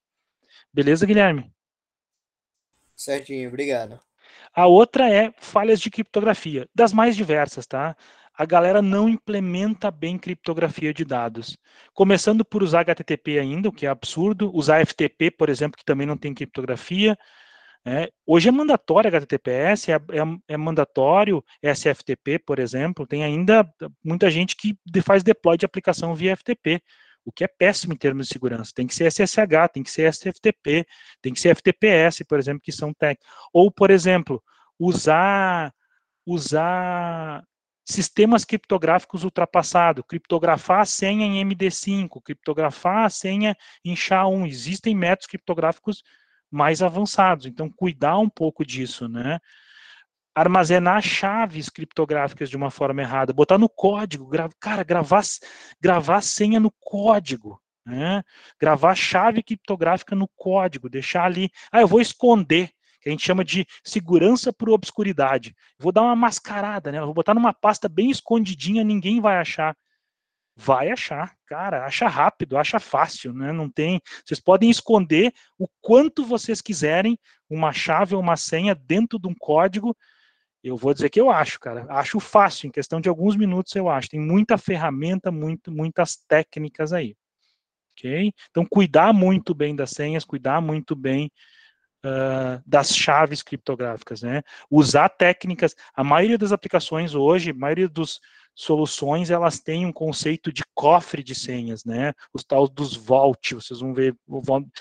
[0.72, 1.52] Beleza, Guilherme?
[2.94, 4.00] Certinho, obrigado.
[4.54, 7.96] A outra é falhas de criptografia, das mais diversas, tá?
[8.34, 11.56] A galera não implementa bem criptografia de dados.
[11.94, 16.06] Começando por usar HTTP ainda, o que é absurdo, usar FTP, por exemplo, que também
[16.06, 17.18] não tem criptografia,
[17.88, 23.64] é, hoje é mandatório HTTPS, é, é, é, mandatório SFTP, por exemplo, tem ainda
[24.02, 26.82] muita gente que faz deploy de aplicação via FTP,
[27.24, 28.72] o que é péssimo em termos de segurança.
[28.74, 30.84] Tem que ser SSH, tem que ser SFTP,
[31.22, 33.20] tem que ser FTPS, por exemplo, que são tech.
[33.52, 34.42] Ou, por exemplo,
[34.76, 35.72] usar,
[36.26, 37.44] usar
[37.84, 44.48] sistemas criptográficos ultrapassados, criptografar a senha em MD5, criptografar a senha em SHA-1.
[44.48, 46.02] Existem métodos criptográficos
[46.56, 47.46] mais avançados.
[47.46, 49.38] Então, cuidar um pouco disso, né?
[50.34, 55.22] Armazenar chaves criptográficas de uma forma errada, botar no código, gra cara, gravar,
[55.80, 58.22] gravar senha no código, né?
[58.60, 61.50] Gravar chave criptográfica no código, deixar ali.
[61.70, 62.70] Ah, eu vou esconder,
[63.06, 65.54] a gente chama de segurança por obscuridade.
[65.78, 67.00] Vou dar uma mascarada, né?
[67.00, 69.76] vou botar numa pasta bem escondidinha, ninguém vai achar
[70.56, 73.52] vai achar, cara, acha rápido, acha fácil, né?
[73.52, 79.18] Não tem, vocês podem esconder o quanto vocês quiserem uma chave ou uma senha dentro
[79.18, 79.94] de um código.
[80.64, 83.88] Eu vou dizer que eu acho, cara, acho fácil, em questão de alguns minutos eu
[83.88, 84.08] acho.
[84.08, 87.14] Tem muita ferramenta, muito, muitas técnicas aí.
[87.92, 88.32] Ok?
[88.50, 91.30] Então, cuidar muito bem das senhas, cuidar muito bem
[92.04, 94.42] Uh, das chaves criptográficas, né?
[94.70, 95.74] Usar técnicas.
[95.92, 98.20] A maioria das aplicações hoje, a maioria dos,
[98.56, 102.14] soluções elas têm um conceito de cofre de senhas, né?
[102.32, 104.16] Os tal dos vault, vocês vão ver,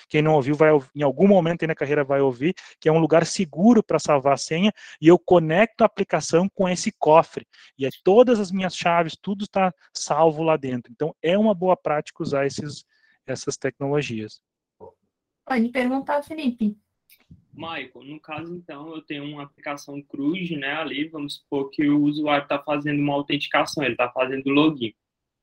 [0.07, 2.99] quem não ouviu vai em algum momento aí na carreira vai ouvir, que é um
[2.99, 4.71] lugar seguro para salvar a senha
[5.01, 7.45] e eu conecto a aplicação com esse cofre
[7.77, 10.91] e é todas as minhas chaves, tudo está salvo lá dentro.
[10.91, 12.85] Então é uma boa prática usar esses,
[13.27, 14.39] essas tecnologias.
[15.45, 16.77] Pode perguntar, Felipe.
[17.55, 22.01] Michael, no caso, então, eu tenho uma aplicação Cruz, né, ali, vamos supor que o
[22.03, 24.93] usuário está fazendo uma autenticação, ele está fazendo login.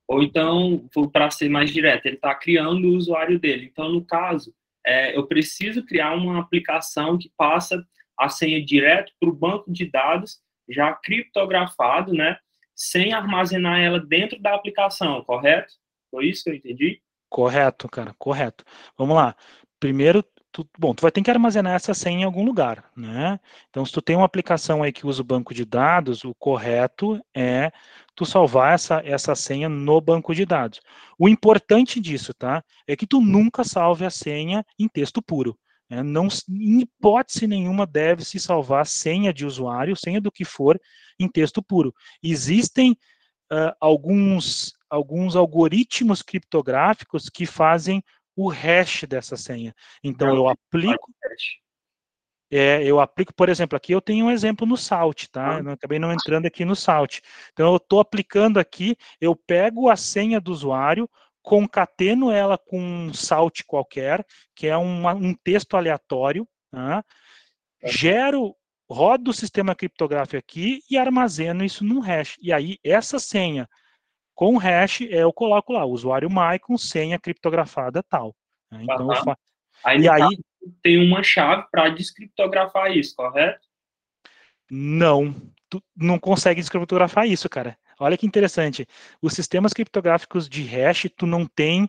[0.06, 3.66] Ou então, para ser mais direto, ele está criando o usuário dele.
[3.70, 4.54] Então, no caso,
[4.84, 7.82] é, eu preciso criar uma aplicação que passa
[8.18, 10.38] a senha direto para o banco de dados,
[10.68, 12.36] já criptografado, né,
[12.74, 15.74] sem armazenar ela dentro da aplicação, correto?
[16.10, 17.02] Foi isso que eu entendi?
[17.28, 18.64] Correto, cara, correto.
[18.98, 19.34] Vamos lá.
[19.80, 20.22] Primeiro,
[20.52, 23.40] tu, bom, tu vai ter que armazenar essa senha em algum lugar, né?
[23.70, 27.20] Então, se tu tem uma aplicação aí que usa o banco de dados, o correto
[27.34, 27.72] é
[28.14, 30.80] tu salvar essa, essa senha no banco de dados.
[31.18, 32.62] O importante disso, tá?
[32.86, 35.58] É que tu nunca salve a senha em texto puro.
[35.88, 36.02] Né?
[36.02, 40.78] Não, em hipótese nenhuma deve se salvar senha de usuário, senha do que for,
[41.18, 41.94] em texto puro.
[42.22, 42.92] Existem
[43.50, 48.04] uh, alguns, alguns algoritmos criptográficos que fazem
[48.36, 49.74] o hash dessa senha.
[50.02, 51.12] Então, eu aplico.
[52.50, 55.58] É, eu aplico, por exemplo, aqui eu tenho um exemplo no Salt, tá?
[55.58, 57.20] Eu acabei não entrando aqui no Salt.
[57.52, 61.08] Então, eu estou aplicando aqui, eu pego a senha do usuário,
[61.40, 64.24] concateno ela com um Salt qualquer,
[64.54, 67.02] que é uma, um texto aleatório, tá?
[67.84, 68.54] gero,
[68.88, 72.36] rodo o sistema criptográfico aqui e armazeno isso num hash.
[72.40, 73.68] E aí, essa senha
[74.34, 78.34] com hash, eu coloco lá, usuário Maicon, senha criptografada tal.
[78.70, 78.80] Né?
[78.82, 79.16] Então, uhum.
[79.16, 79.36] fa...
[79.84, 80.38] aí, e aí
[80.82, 83.66] tem uma chave para descriptografar isso, correto?
[84.70, 85.34] Não,
[85.68, 87.76] tu não consegue descriptografar isso, cara.
[87.98, 88.86] Olha que interessante.
[89.20, 91.88] Os sistemas criptográficos de hash, tu não tem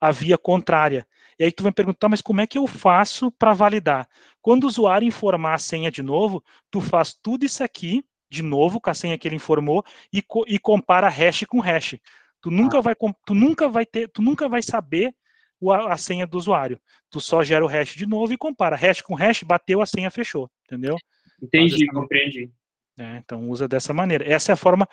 [0.00, 1.06] a via contrária.
[1.38, 4.08] E aí tu vai perguntar, mas como é que eu faço para validar?
[4.40, 8.80] Quando o usuário informar a senha de novo, tu faz tudo isso aqui, de novo
[8.80, 11.96] com a senha que ele informou e, co e compara hash com hash.
[12.40, 12.80] Tu nunca ah.
[12.80, 15.14] vai tu nunca vai ter, tu nunca vai saber
[15.60, 16.80] o, a, a, senha do usuário.
[17.10, 20.10] Tu só gera o hash de novo e compara hash com hash, bateu a senha,
[20.10, 20.96] fechou, entendeu?
[21.42, 22.50] Entendi, compreendi.
[22.96, 24.30] É, então usa dessa maneira.
[24.30, 24.88] Essa é a forma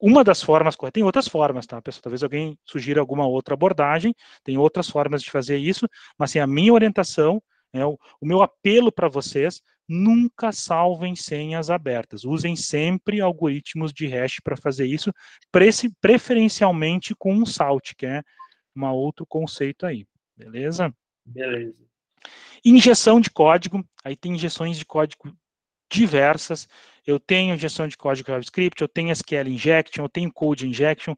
[0.00, 2.02] uma das formas, tem outras formas, tá, pessoal?
[2.02, 4.12] Talvez alguém sugira alguma outra abordagem,
[4.42, 7.40] tem outras formas de fazer isso, mas assim, a minha orientação,
[7.72, 12.24] é o, o meu apelo para vocês nunca salvem senhas abertas.
[12.24, 15.12] Usem sempre algoritmos de hash para fazer isso,
[16.00, 18.22] preferencialmente com um salt, que é
[18.76, 20.06] um outro conceito aí.
[20.36, 20.94] Beleza?
[21.24, 21.74] Beleza.
[22.64, 25.34] Injeção de código, aí tem injeções de código
[25.92, 26.68] diversas.
[27.04, 31.14] Eu tenho injeção de código JavaScript, eu tenho SQL injection, eu tenho code injection.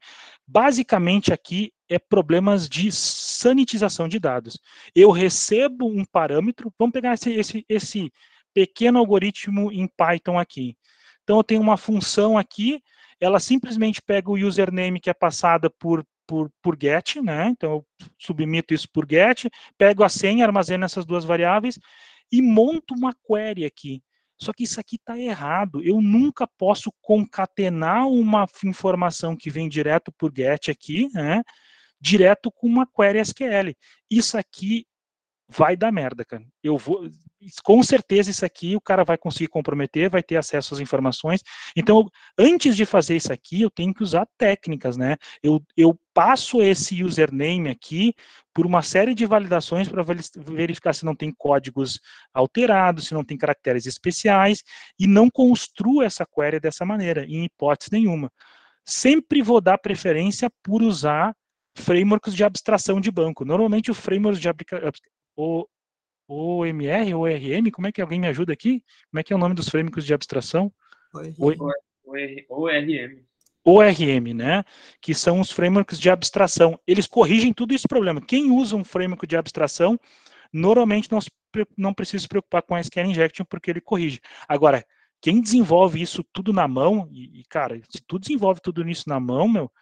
[0.46, 4.58] Basicamente aqui é problemas de sanitização de dados.
[4.94, 8.12] Eu recebo um parâmetro, vamos pegar esse, esse, esse
[8.55, 10.76] pequeno algoritmo em Python aqui.
[11.22, 12.80] Então, eu tenho uma função aqui,
[13.20, 17.48] ela simplesmente pega o username que é passada por, por, por get, né?
[17.48, 17.86] Então, eu
[18.18, 19.46] submito isso por get,
[19.76, 21.78] pego a senha, armazeno essas duas variáveis
[22.30, 24.02] e monto uma query aqui.
[24.40, 25.82] Só que isso aqui está errado.
[25.82, 31.42] Eu nunca posso concatenar uma informação que vem direto por get aqui, né?
[32.00, 33.74] Direto com uma query SQL.
[34.11, 34.84] Isso aqui
[35.48, 36.44] vai dar merda, cara.
[36.62, 37.09] Eu vou,
[37.62, 41.42] com certeza isso aqui o cara vai conseguir comprometer, vai ter acesso às informações.
[41.76, 45.16] Então, antes de fazer isso aqui, eu tenho que usar técnicas, né?
[45.42, 48.14] Eu, eu passo esse username aqui
[48.55, 50.05] por uma série de validações para
[50.36, 51.99] verificar se não tem códigos
[52.32, 54.62] alterados, se não tem caracteres especiais,
[54.99, 58.30] e não construo essa query dessa maneira, em hipótese nenhuma.
[58.84, 61.34] Sempre vou dar preferência por usar
[61.76, 63.45] frameworks de abstração de banco.
[63.45, 64.49] Normalmente o framework de
[65.36, 65.66] o
[66.28, 68.82] OMR, ORM, como é que alguém me ajuda aqui?
[69.10, 70.72] Como é que é o nome dos frameworks de abstração?
[72.46, 73.24] ORM.
[73.64, 74.64] ORM, né?
[75.00, 76.78] Que são os frameworks de abstração.
[76.86, 78.20] Eles corrigem tudo esse problema.
[78.20, 79.98] Quem usa um framework de abstração,
[80.52, 81.18] normalmente não,
[81.76, 84.20] não precisa se preocupar com a SQL Injection, porque ele corrige.
[84.46, 84.84] Agora,
[85.20, 89.48] quem desenvolve isso tudo na mão, e, cara, se tu desenvolve tudo isso na mão,
[89.48, 89.72] meu,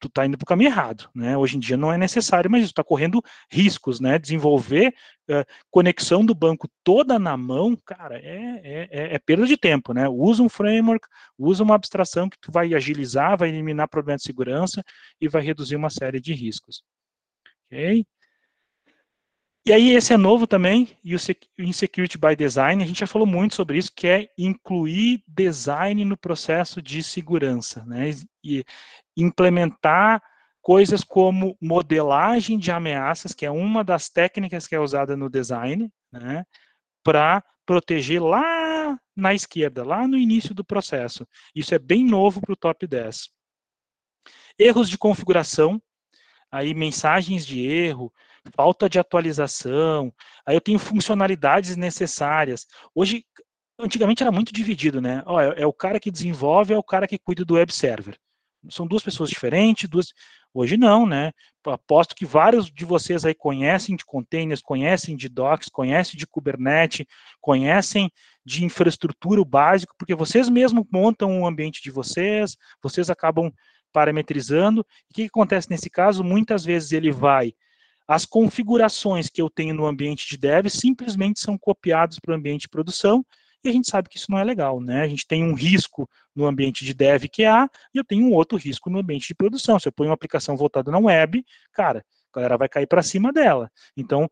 [0.00, 1.36] tu está indo para o caminho errado, né?
[1.36, 4.18] Hoje em dia não é necessário, mas está correndo riscos, né?
[4.18, 4.94] Desenvolver
[5.30, 9.92] uh, conexão do banco toda na mão, cara, é, é, é, é, perda de tempo,
[9.92, 10.08] né?
[10.08, 11.06] Usa um framework,
[11.38, 14.82] usa uma abstração que tu vai agilizar, vai eliminar problemas de segurança
[15.20, 16.82] e vai reduzir uma série de riscos.
[17.66, 18.04] Ok?
[19.68, 21.18] E aí, esse é novo também, e o
[21.58, 26.16] Insecurity by Design, a gente já falou muito sobre isso, que é incluir design no
[26.16, 28.12] processo de segurança, né?
[28.44, 28.64] E
[29.16, 30.22] implementar
[30.60, 35.90] coisas como modelagem de ameaças, que é uma das técnicas que é usada no design,
[36.12, 36.44] né?
[37.04, 41.26] Para proteger lá na esquerda, lá no início do processo.
[41.54, 43.28] Isso é bem novo para o top 10.
[44.58, 45.80] Erros de configuração,
[46.50, 48.12] aí mensagens de erro,
[48.54, 50.12] falta de atualização,
[50.44, 52.66] aí eu tenho funcionalidades necessárias.
[52.94, 53.24] Hoje,
[53.78, 55.22] antigamente era muito dividido, né?
[55.26, 58.18] Ó, é, é, o cara que desenvolve, é o cara que cuida do web server.
[58.70, 60.12] São duas pessoas diferentes, duas.
[60.52, 61.32] Hoje não, né?
[61.64, 67.04] Aposto que vários de vocês aí conhecem de containers, conhecem de docs, conhecem de Kubernetes,
[67.40, 68.10] conhecem
[68.44, 73.52] de infraestrutura básico, porque vocês mesmos montam o ambiente de vocês, vocês acabam
[73.92, 74.80] parametrizando.
[74.80, 76.24] o que, que acontece nesse caso?
[76.24, 77.52] Muitas vezes ele vai
[78.08, 82.62] as configurações que eu tenho no ambiente de dev simplesmente são copiadas para o ambiente
[82.62, 83.26] de produção
[83.64, 85.02] e a gente sabe que isso não é legal, né?
[85.02, 88.26] A gente tem um risco no ambiente de dev que é A, e eu tenho
[88.26, 89.78] um outro risco no ambiente de produção.
[89.78, 93.32] Se eu ponho uma aplicação voltada na web, cara, a galera vai cair para cima
[93.32, 93.70] dela.
[93.96, 94.30] Então,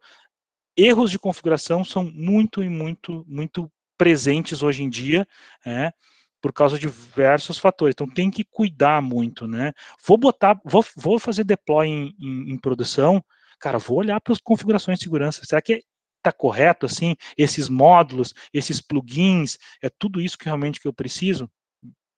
[0.77, 5.27] erros de configuração são muito e muito, muito presentes hoje em dia,
[5.65, 5.93] é,
[6.41, 7.95] por causa de diversos fatores.
[7.95, 9.73] Então, tem que cuidar muito, né?
[10.07, 13.25] Vou botar, vou, vou fazer deploy em, em, em produção,
[13.59, 15.43] cara, vou olhar para as configurações de segurança.
[15.45, 15.83] Será que
[16.25, 17.15] está correto assim?
[17.37, 21.51] Esses módulos, esses plugins, é tudo isso que realmente que eu preciso?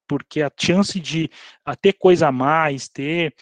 [0.08, 1.28] Porque a chance de
[1.80, 3.34] ter coisa a mais, ter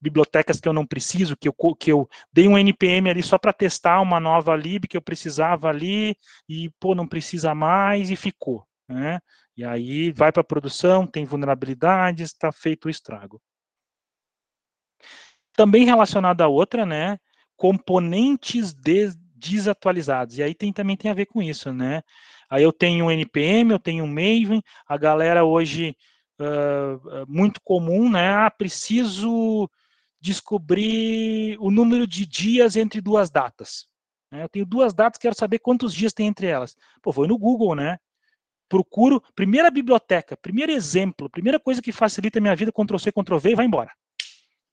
[0.00, 3.52] bibliotecas que eu não preciso, que eu, que eu dei um NPM ali só para
[3.52, 6.16] testar uma nova lib que eu precisava ali,
[6.48, 9.18] e, pô, não precisa mais, e ficou, né?
[9.56, 13.40] E aí vai para a produção, tem vulnerabilidades, está feito o estrago.
[15.54, 17.18] Também relacionado a outra, né?
[17.56, 20.38] Componentes de, desatualizados.
[20.38, 22.02] E aí tem, também tem a ver com isso, né?
[22.48, 25.96] Aí eu tenho um NPM, eu tenho um Maven, a galera hoje,
[26.40, 28.28] uh, muito comum, né?
[28.28, 29.68] Ah, preciso
[30.20, 33.86] descobrir o número de dias entre duas datas.
[34.30, 34.42] Né?
[34.42, 36.76] Eu tenho duas datas, quero saber quantos dias tem entre elas.
[37.02, 37.98] Pô, vou no Google, né?
[38.68, 43.64] Procuro, primeira biblioteca, primeiro exemplo, primeira coisa que facilita a minha vida, Ctrl-C, Ctrl-V vai
[43.64, 43.92] embora.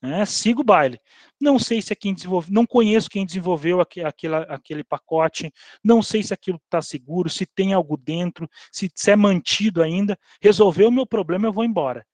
[0.03, 0.25] Né?
[0.57, 0.99] O baile.
[1.39, 5.51] Não sei se é quem desenvolveu, não conheço quem desenvolveu aquele, aquele, aquele pacote,
[5.81, 10.19] não sei se aquilo está seguro, se tem algo dentro, se, se é mantido ainda.
[10.41, 12.05] Resolveu o meu problema, eu vou embora.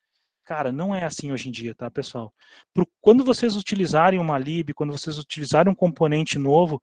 [0.46, 2.32] Cara, não é assim hoje em dia, tá, pessoal?
[2.74, 6.82] Pro, quando vocês utilizarem uma lib, quando vocês utilizarem um componente novo,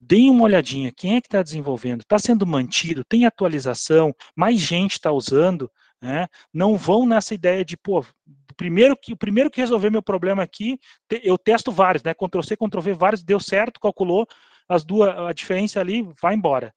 [0.00, 0.92] deem uma olhadinha.
[0.92, 2.00] Quem é que está desenvolvendo?
[2.00, 3.04] Está sendo mantido?
[3.04, 4.14] Tem atualização?
[4.36, 5.70] Mais gente está usando?
[6.00, 6.26] Né?
[6.52, 8.04] Não vão nessa ideia de, pô,
[8.56, 10.78] primeiro que, o primeiro que resolver meu problema aqui,
[11.22, 12.14] eu testo vários, né?
[12.14, 14.26] Ctrl C, Ctrl V, vários, deu certo, calculou
[14.68, 16.74] as duas, a diferença ali, vai embora.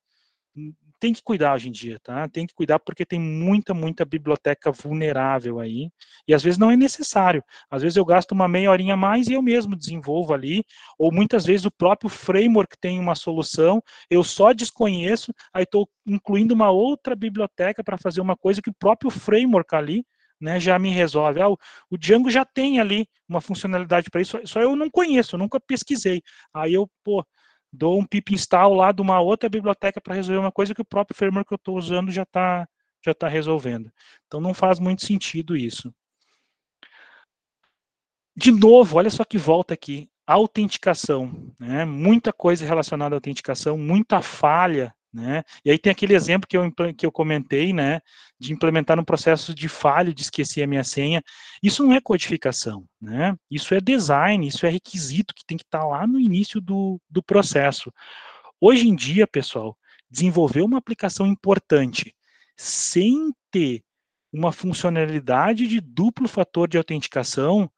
[1.00, 2.28] Tem que cuidar hoje em dia, tá?
[2.28, 5.90] Tem que cuidar porque tem muita, muita biblioteca vulnerável aí,
[6.28, 7.42] e às vezes não é necessário.
[7.72, 10.64] Às vezes eu gasto uma meia horinha a mais e eu mesmo desenvolvo ali,
[10.98, 16.54] ou muitas vezes o próprio framework tem uma solução, eu só desconheço, aí estou incluindo
[16.54, 20.06] uma outra biblioteca para fazer uma coisa que o próprio framework ali
[20.40, 21.42] né, já me resolve.
[21.42, 21.58] Ah, o,
[21.90, 25.60] o Django já tem ali uma funcionalidade para isso, só eu não conheço, eu nunca
[25.60, 26.22] pesquisei.
[26.54, 27.26] Aí eu, pô,
[27.72, 30.86] dou um pip install lá de uma outra biblioteca para resolver uma coisa que o
[30.86, 32.68] próprio framework que eu estou usando já está
[33.06, 33.90] já tá resolvendo.
[34.28, 35.94] Então não faz muito sentido isso.
[38.36, 41.86] De novo, olha só que volta aqui, autenticação, né?
[41.86, 45.44] Muita coisa relacionada à autenticação, muita falha né?
[45.66, 48.00] E aí tem aquele exemplo que eu, que eu comentei, né,
[48.40, 51.22] de implementar um processo de falha, de esquecer a minha senha.
[51.62, 53.36] Isso não é codificação, né?
[53.50, 57.24] Isso é design, isso é requisito que tem que estar lá no início do, do
[57.24, 57.92] processo.
[58.62, 59.78] Hoje em dia, pessoal,
[60.10, 62.16] desenvolver uma aplicação importante
[62.58, 63.82] sem ter
[64.32, 67.70] uma funcionalidade de duplo fator de autenticação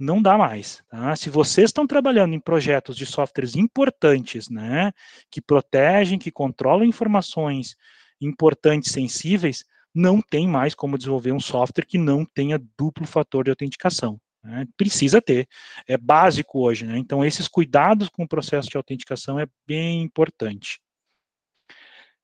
[0.00, 0.82] não dá mais.
[0.88, 1.14] Tá?
[1.14, 4.92] Se vocês estão trabalhando em projetos de softwares importantes, né,
[5.30, 7.76] que protegem, que controlam informações
[8.20, 13.50] importantes, sensíveis, não tem mais como desenvolver um software que não tenha duplo fator de
[13.50, 14.18] autenticação.
[14.42, 14.66] Né?
[14.76, 15.46] Precisa ter,
[15.86, 16.86] é básico hoje.
[16.86, 16.96] Né?
[16.96, 20.80] Então, esses cuidados com o processo de autenticação é bem importante.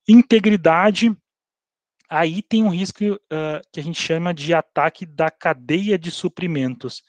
[0.07, 1.15] Integridade,
[2.09, 7.03] aí tem um risco uh, que a gente chama de ataque da cadeia de suprimentos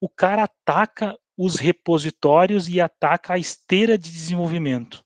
[0.00, 5.04] o cara ataca os repositórios e ataca a esteira de desenvolvimento.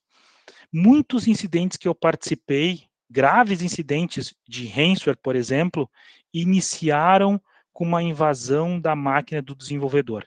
[0.73, 5.89] Muitos incidentes que eu participei, graves incidentes de ransomware, por exemplo,
[6.33, 7.41] iniciaram
[7.73, 10.27] com uma invasão da máquina do desenvolvedor.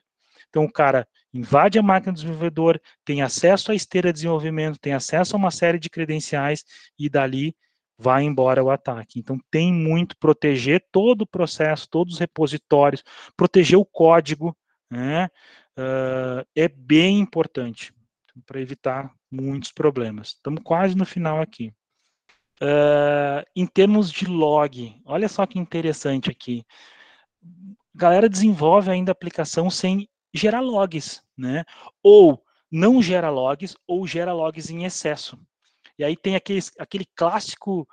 [0.50, 4.94] Então o cara invade a máquina do desenvolvedor, tem acesso à esteira de desenvolvimento, tem
[4.94, 6.64] acesso a uma série de credenciais
[6.98, 7.56] e dali
[7.98, 9.20] vai embora o ataque.
[9.20, 13.04] Então tem muito proteger todo o processo, todos os repositórios,
[13.36, 14.56] proteger o código,
[14.90, 15.30] né?
[15.78, 17.94] Uh, é bem importante
[18.46, 20.30] para evitar muitos problemas.
[20.30, 21.74] Estamos quase no final aqui.
[22.62, 26.66] Uh, em termos de log, olha só que interessante aqui.
[27.44, 27.48] A
[27.96, 31.64] galera desenvolve ainda a aplicação sem gerar logs, né?
[32.02, 35.40] Ou não gera logs ou gera logs em excesso.
[35.98, 37.88] E aí tem aquele, aquele clássico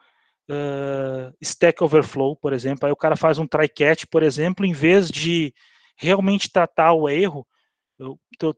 [0.51, 4.73] uh, Stack Overflow, por exemplo, aí o cara faz um try catch, por exemplo, em
[4.73, 5.55] vez de
[5.97, 7.47] realmente tratar o erro,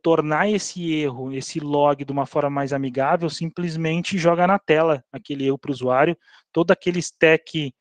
[0.02, 5.46] tornar esse erro, esse log de uma forma mais amigável, simplesmente joga na tela aquele
[5.46, 6.16] erro para o usuário,
[6.52, 7.72] todo aquele stack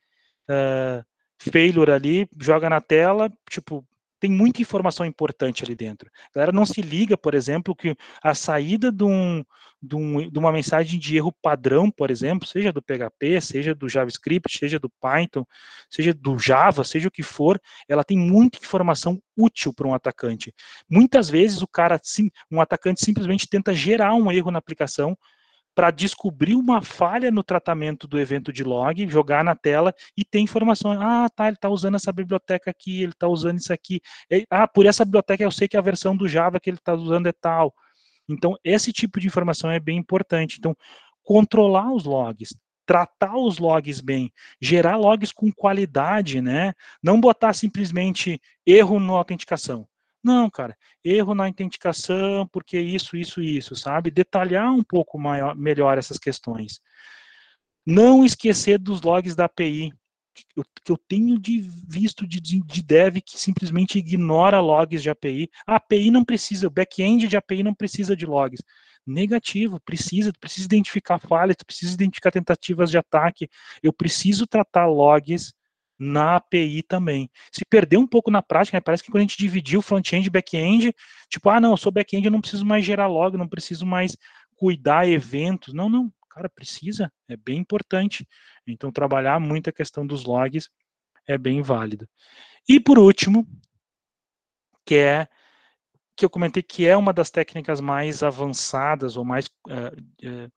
[0.50, 1.04] uh,
[1.40, 3.86] failure ali, joga na tela, tipo,
[4.20, 6.10] tem muita informação importante ali dentro.
[6.34, 9.44] A galera não se liga, por exemplo, que a saída de, um,
[9.82, 13.88] de, um, de, uma mensagem de erro padrão, por exemplo, seja do PHP, seja do
[13.88, 15.46] JavaScript, seja do Python,
[15.90, 20.54] seja do Java, seja o que for, ela tem muita informação útil para um atacante.
[20.90, 22.00] Muitas vezes o cara,
[22.52, 25.18] um atacante simplesmente tenta gerar um erro na aplicação
[25.76, 30.40] para descobrir uma falha no tratamento do evento de log, jogar na tela e ter
[30.40, 30.94] informação.
[30.94, 34.00] Ah, tá, ele está usando essa biblioteca aqui, ele está usando isso aqui.
[34.50, 37.28] Ah, por essa biblioteca eu sei que a versão do Java que ele está usando
[37.28, 37.74] é tal.
[38.28, 40.56] Então, esse tipo de informação é bem importante.
[40.58, 40.76] Então,
[41.22, 42.56] controlar os logs,
[42.86, 46.74] tratar os logs bem, gerar logs com qualidade, né?
[47.04, 49.88] Não botar simplesmente erro na autenticação.
[50.26, 54.10] Não, cara, erro na autenticação, porque isso, isso, isso, sabe?
[54.10, 56.82] Detalhar um pouco maior, melhor essas questões.
[57.86, 59.94] Não esquecer dos logs da API,
[60.34, 65.48] que eu tenho de visto de, de dev que simplesmente ignora logs de API.
[65.68, 68.64] A API não precisa, o back-end de API não precisa de logs.
[69.06, 73.48] Negativo, precisa, precisa identificar falhas, precisa identificar tentativas de ataque.
[73.84, 75.54] Eu preciso tratar logs
[75.98, 77.30] na API também.
[77.52, 80.30] Se perder um pouco na prática, né, parece que quando a gente dividiu front-end e
[80.30, 80.94] back-end,
[81.30, 84.18] tipo, ah, não, eu sou back-end, eu não preciso mais gerar log, não preciso mais
[84.56, 85.74] cuidar eventos.
[85.74, 88.28] Não, não, cara, precisa, é bem importante.
[88.68, 90.70] Então, trabalhar muito a questão dos logs
[91.28, 92.08] é bem válido.
[92.68, 93.48] E por último,
[94.86, 95.28] que é
[96.16, 99.92] que eu comentei que é uma das técnicas mais avançadas ou mais uh,
[100.26, 100.52] uh,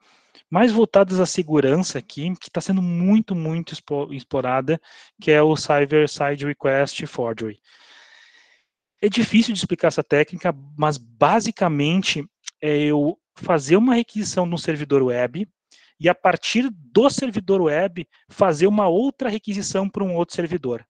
[0.50, 3.74] mais voltadas à segurança aqui, que está sendo muito, muito
[4.10, 4.80] explorada,
[5.20, 7.60] que é o Cyber Side Request Forgery.
[9.00, 12.24] É difícil de explicar essa técnica, mas basicamente
[12.60, 15.48] é eu fazer uma requisição no servidor web
[16.00, 20.84] e a partir do servidor web fazer uma outra requisição para um outro servidor.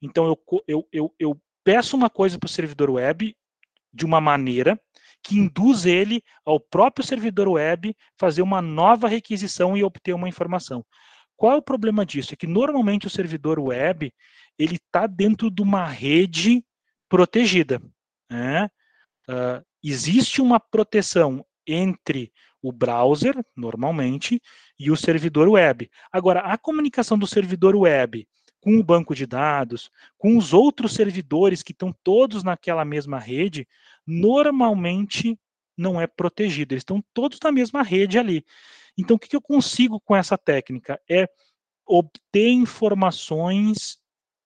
[0.00, 3.36] Então eu, eu, eu, eu peço uma coisa para o servidor web
[3.92, 4.80] de uma maneira,
[5.28, 10.82] que induz ele ao próprio servidor web fazer uma nova requisição e obter uma informação.
[11.36, 12.32] Qual é o problema disso?
[12.32, 14.10] É que normalmente o servidor web
[14.58, 16.64] ele está dentro de uma rede
[17.10, 17.78] protegida.
[18.30, 18.70] Né?
[19.28, 24.40] Uh, existe uma proteção entre o browser, normalmente,
[24.78, 25.90] e o servidor web.
[26.10, 28.26] Agora, a comunicação do servidor web
[28.60, 33.66] com o banco de dados, com os outros servidores que estão todos naquela mesma rede,
[34.06, 35.38] normalmente
[35.76, 36.74] não é protegido.
[36.74, 38.44] Eles estão todos na mesma rede ali.
[38.96, 41.00] Então, o que, eu consigo com essa técnica?
[41.08, 41.28] É
[41.86, 43.96] obter informações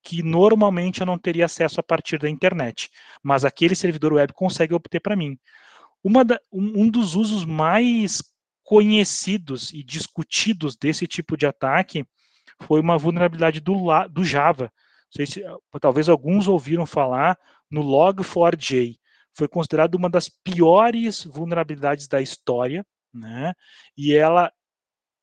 [0.02, 2.90] que normalmente eu não teria acesso a partir da internet,
[3.22, 5.38] mas aquele servidor web consegue obter para mim.
[6.26, 8.22] Da, um, um dos usos mais
[8.64, 12.04] conhecidos e discutidos desse tipo de ataque
[12.66, 14.72] foi uma vulnerabilidade do, do Java.
[15.10, 15.44] Se,
[15.80, 17.38] talvez alguns ouviram falar
[17.70, 18.98] no Log4j
[19.34, 23.54] foi considerada uma das piores vulnerabilidades da história, né?
[23.96, 24.52] E ela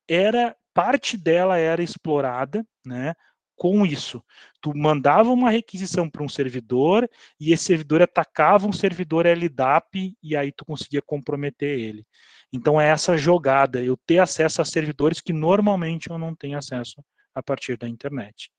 [0.08, 3.14] era parte dela era explorada, né?
[3.56, 4.24] Com isso,
[4.60, 10.34] tu mandava uma requisição para um servidor e esse servidor atacava um servidor LDAP e
[10.34, 12.06] aí tu conseguia comprometer ele.
[12.52, 17.04] Então é essa jogada, eu ter acesso a servidores que normalmente eu não tenho acesso
[17.34, 18.50] a partir da internet.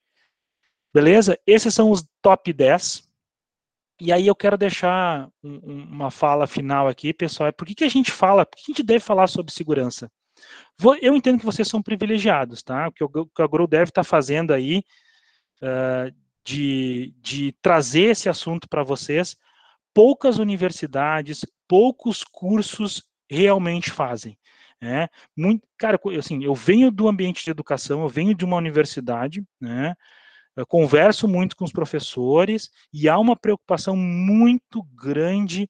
[0.94, 1.40] Beleza?
[1.46, 3.10] Esses são os top 10
[4.04, 7.84] e aí eu quero deixar um, uma fala final aqui, pessoal, é por que, que
[7.84, 10.12] a gente fala, por que a gente deve falar sobre segurança?
[11.04, 12.88] Eu entendo que vocês são privilegiados, tá?
[12.88, 14.84] O que, o, que a Grow deve estar tá fazendo aí
[15.62, 16.12] uh,
[16.44, 19.38] de, de trazer esse assunto para vocês,
[19.94, 24.36] poucas universidades, poucos cursos realmente fazem.
[24.82, 25.08] Né?
[25.38, 29.94] Muito, cara, assim, eu venho do ambiente de educação, eu venho de uma universidade, né?
[30.56, 35.70] Eu converso muito com os professores e há uma preocupação muito grande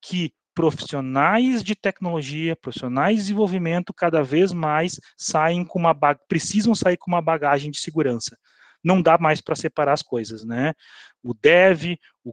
[0.00, 5.94] que profissionais de tecnologia, profissionais de desenvolvimento cada vez mais saem com uma
[6.28, 8.36] precisam sair com uma bagagem de segurança.
[8.82, 10.74] Não dá mais para separar as coisas, né?
[11.22, 12.32] O dev, o,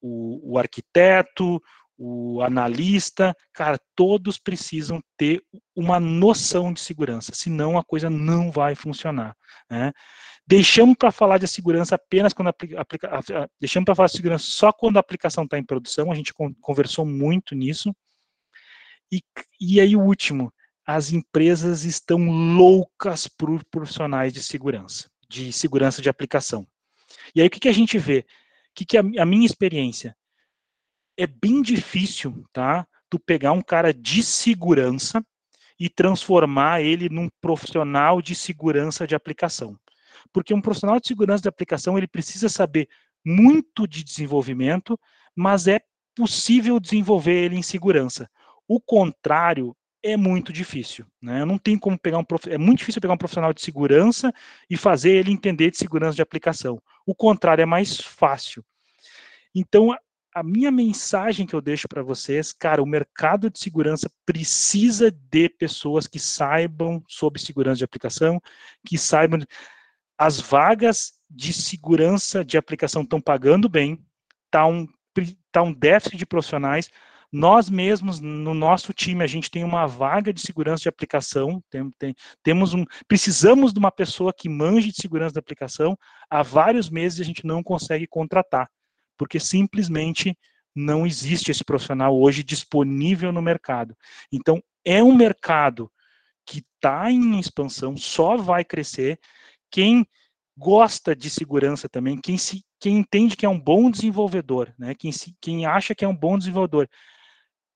[0.00, 1.60] o, o arquiteto,
[1.98, 5.42] o analista, cara, todos precisam ter
[5.74, 9.36] uma noção de segurança, senão a coisa não vai funcionar.
[9.68, 9.92] Né?
[10.46, 14.72] Deixamos para falar de segurança apenas quando aplica, aplica, deixamos para falar de segurança só
[14.72, 16.12] quando a aplicação está em produção.
[16.12, 17.94] A gente conversou muito nisso.
[19.12, 19.20] E,
[19.60, 20.52] e aí o último,
[20.86, 26.66] as empresas estão loucas por profissionais de segurança, de segurança de aplicação.
[27.34, 28.20] E aí o que, que a gente vê?
[28.20, 28.24] O
[28.74, 30.16] que, que a, a minha experiência?
[31.18, 32.86] É bem difícil, tá?
[33.10, 35.20] Tu pegar um cara de segurança
[35.78, 39.76] e transformar ele num profissional de segurança de aplicação.
[40.32, 42.88] Porque um profissional de segurança de aplicação, ele precisa saber
[43.24, 44.96] muito de desenvolvimento,
[45.34, 45.80] mas é
[46.14, 48.30] possível desenvolver ele em segurança.
[48.68, 51.44] O contrário é muito difícil, né?
[51.44, 52.48] Não tem como pegar um prof...
[52.48, 54.32] é muito difícil pegar um profissional de segurança
[54.70, 56.80] e fazer ele entender de segurança de aplicação.
[57.04, 58.64] O contrário é mais fácil.
[59.52, 59.92] Então,
[60.38, 65.48] a minha mensagem que eu deixo para vocês, cara, o mercado de segurança precisa de
[65.48, 68.40] pessoas que saibam sobre segurança de aplicação,
[68.86, 69.40] que saibam
[70.16, 73.98] as vagas de segurança de aplicação estão pagando bem,
[74.50, 74.86] tá um
[75.50, 76.88] tá um déficit de profissionais.
[77.32, 81.90] Nós mesmos, no nosso time, a gente tem uma vaga de segurança de aplicação, tem,
[81.98, 85.98] tem, temos um, precisamos de uma pessoa que manje de segurança da aplicação.
[86.30, 88.70] Há vários meses a gente não consegue contratar
[89.18, 90.34] porque simplesmente
[90.74, 93.96] não existe esse profissional hoje disponível no mercado.
[94.32, 95.90] Então, é um mercado
[96.46, 99.18] que está em expansão, só vai crescer.
[99.70, 100.06] Quem
[100.56, 104.94] gosta de segurança também, quem, se, quem entende que é um bom desenvolvedor, né?
[104.94, 106.88] quem, se, quem acha que é um bom desenvolvedor,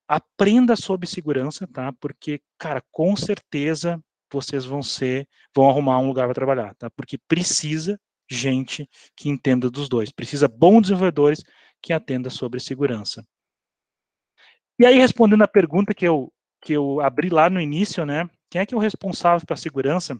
[0.08, 1.92] aprenda sobre segurança, tá?
[2.00, 6.90] Porque, cara, com certeza vocês vão ser, vão arrumar um lugar para trabalhar, tá?
[6.90, 10.10] Porque precisa gente que entenda dos dois.
[10.10, 11.42] Precisa bons desenvolvedores
[11.80, 13.26] que atenda sobre segurança.
[14.78, 18.28] E aí, respondendo a pergunta que eu, que eu abri lá no início, né?
[18.50, 20.18] Quem é que é o responsável pela segurança?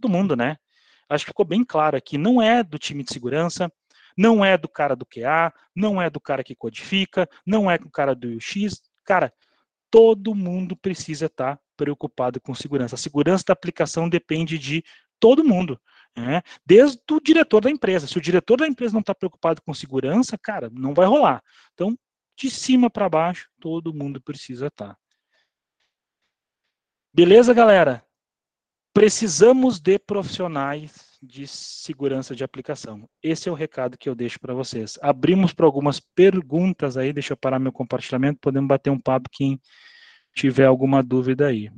[0.00, 0.56] Todo mundo, né?
[1.08, 2.16] Acho que ficou bem claro aqui.
[2.16, 3.70] Não é do time de segurança,
[4.16, 7.90] não é do cara do QA, não é do cara que codifica, não é do
[7.90, 8.80] cara do UX.
[9.04, 9.32] Cara,
[9.90, 12.94] todo mundo precisa estar preocupado com segurança.
[12.94, 14.82] A segurança da aplicação depende de
[15.20, 15.80] todo mundo.
[16.16, 16.42] Né?
[16.64, 18.06] Desde o diretor da empresa.
[18.06, 21.42] Se o diretor da empresa não está preocupado com segurança, cara, não vai rolar.
[21.74, 21.96] Então,
[22.36, 24.88] de cima para baixo, todo mundo precisa estar.
[24.88, 24.98] Tá.
[27.14, 28.04] Beleza, galera?
[28.94, 33.08] Precisamos de profissionais de segurança de aplicação.
[33.22, 34.98] Esse é o recado que eu deixo para vocês.
[35.00, 39.60] Abrimos para algumas perguntas aí, deixa eu parar meu compartilhamento, podemos bater um papo quem
[40.34, 41.70] tiver alguma dúvida aí.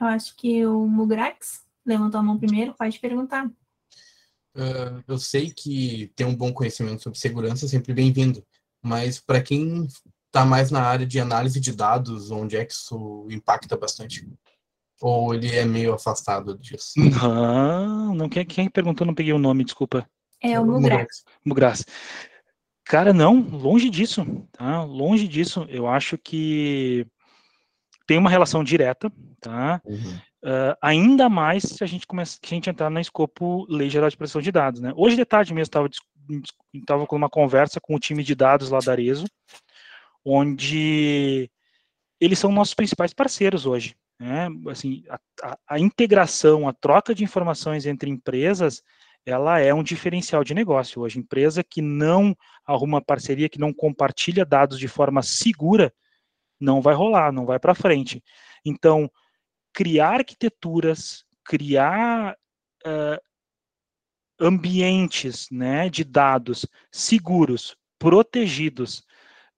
[0.00, 3.50] Eu acho que o Mugrax levantou a mão primeiro, pode perguntar.
[4.54, 8.44] Uh, eu sei que ter um bom conhecimento sobre segurança é sempre bem-vindo,
[8.82, 9.86] mas para quem
[10.26, 14.28] está mais na área de análise de dados, onde é que isso impacta bastante?
[15.00, 16.92] Ou ele é meio afastado disso?
[16.96, 20.08] Não, não quem, quem perguntou, não peguei o nome, desculpa.
[20.40, 21.24] É o Mugras.
[21.44, 21.84] Mugras.
[22.84, 24.82] Cara, não, longe disso, tá?
[24.82, 25.66] Longe disso.
[25.68, 27.06] Eu acho que
[28.06, 29.80] tem uma relação direta, tá?
[29.84, 30.20] Uhum.
[30.44, 34.16] Uh, ainda mais se a gente começa, a gente entrar na escopo Lei Geral de
[34.16, 34.92] Proteção de Dados, né?
[34.96, 35.88] Hoje de tarde mesmo estava
[36.74, 39.26] estava com uma conversa com o time de dados lá da Arezo,
[40.24, 41.48] onde
[42.20, 44.48] eles são nossos principais parceiros hoje, né?
[44.68, 48.82] Assim, a, a, a integração, a troca de informações entre empresas,
[49.24, 51.20] ela é um diferencial de negócio hoje.
[51.20, 52.36] Empresa que não
[52.66, 55.92] arruma parceria, que não compartilha dados de forma segura,
[56.60, 58.22] não vai rolar, não vai para frente.
[58.64, 59.10] Então,
[59.72, 62.36] criar arquiteturas, criar
[62.86, 63.20] uh,
[64.40, 69.04] ambientes né, de dados seguros, protegidos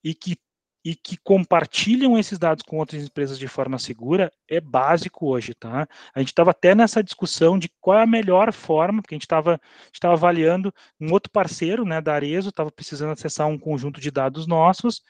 [0.03, 0.37] e que,
[0.85, 5.89] e que compartilham esses dados com outras empresas de forma segura é básico hoje, tá?
[6.15, 9.25] A gente estava até nessa discussão de qual é a melhor forma, porque a gente
[9.25, 9.59] estava
[10.03, 15.03] avaliando um outro parceiro, né, da Arezo, estava precisando acessar um conjunto de dados nossos,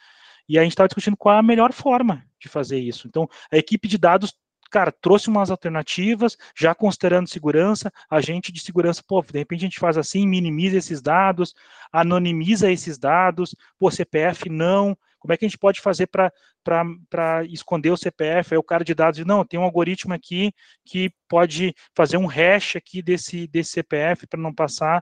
[0.48, 3.09] e a gente estava discutindo qual é a melhor forma de fazer isso.
[3.09, 4.32] Então, a equipe de dados
[4.74, 9.78] cara, trouxe umas alternativas, já considerando segurança, agente de segurança, pô, de repente a gente
[9.78, 11.54] faz assim, minimiza esses dados,
[11.92, 17.92] anonimiza esses dados, pô, CPF não, como é que a gente pode fazer para esconder
[17.92, 18.52] o CPF?
[18.52, 20.52] Aí o cara de dados diz, não, tem um algoritmo aqui
[20.84, 25.00] que pode fazer um hash aqui desse, desse CPF para não passar.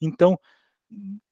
[0.00, 0.38] Então,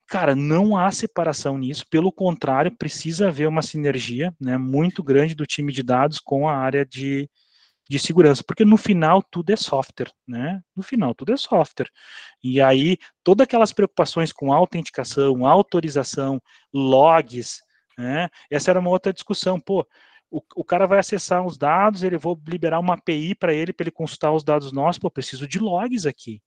[0.08, 5.46] cara, não há separação nisso, pelo contrário, precisa haver uma sinergia né, muito grande do
[5.46, 7.30] time de dados com a área de,
[7.88, 10.62] de segurança, porque no final tudo é software, né?
[10.74, 11.90] No final tudo é software.
[12.42, 16.40] E aí, todas aquelas preocupações com autenticação, autorização,
[16.72, 17.62] logs,
[17.96, 18.28] né?
[18.50, 19.60] Essa era uma outra discussão.
[19.60, 19.86] Pô,
[20.30, 23.84] o, o cara vai acessar os dados, ele vou liberar uma API para ele, para
[23.84, 26.42] ele consultar os dados nossos, pô, eu preciso de logs aqui.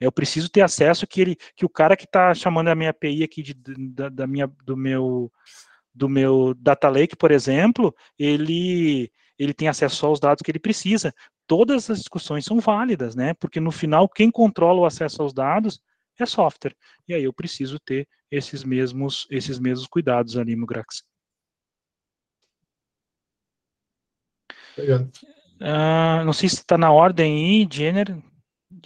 [0.00, 3.22] Eu preciso ter acesso que ele, que o cara que está chamando a minha API
[3.22, 5.32] aqui de, da, da minha, do meu
[5.94, 10.58] do meu data lake, por exemplo, ele ele tem acesso só aos dados que ele
[10.58, 11.14] precisa.
[11.46, 13.34] Todas as discussões são válidas, né?
[13.34, 15.80] Porque no final quem controla o acesso aos dados
[16.18, 16.76] é software.
[17.08, 21.04] E aí eu preciso ter esses mesmos esses mesmos cuidados ali, Mugrax.
[24.76, 28.16] Uh, não sei se está na ordem aí, Jenner.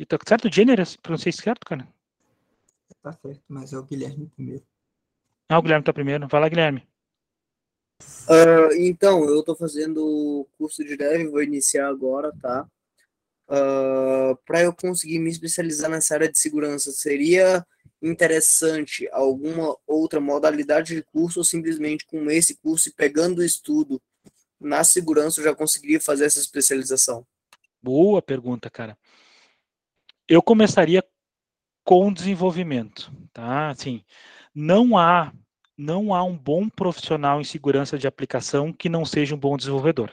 [0.06, 0.78] Tá certo, Jenner?
[1.02, 1.88] Pronunciei certo, cara?
[3.02, 4.64] Tá certo, mas é o Guilherme primeiro.
[5.48, 6.28] Ah, o Guilherme tá primeiro.
[6.28, 6.87] Vai lá, Guilherme.
[8.00, 12.68] Uh, então, eu estou fazendo o curso de dev, vou iniciar agora, tá?
[13.48, 17.66] Uh, ah, Para eu conseguir me especializar nessa área de segurança, seria
[18.00, 24.00] interessante alguma outra modalidade de curso ou simplesmente com esse curso e pegando o estudo
[24.60, 27.26] na segurança eu já conseguiria fazer essa especialização?
[27.82, 28.96] Boa pergunta, cara.
[30.28, 31.02] Eu começaria
[31.84, 33.70] com desenvolvimento, tá?
[33.70, 34.04] Assim,
[34.54, 35.32] não há
[35.78, 40.12] não há um bom profissional em segurança de aplicação que não seja um bom desenvolvedor.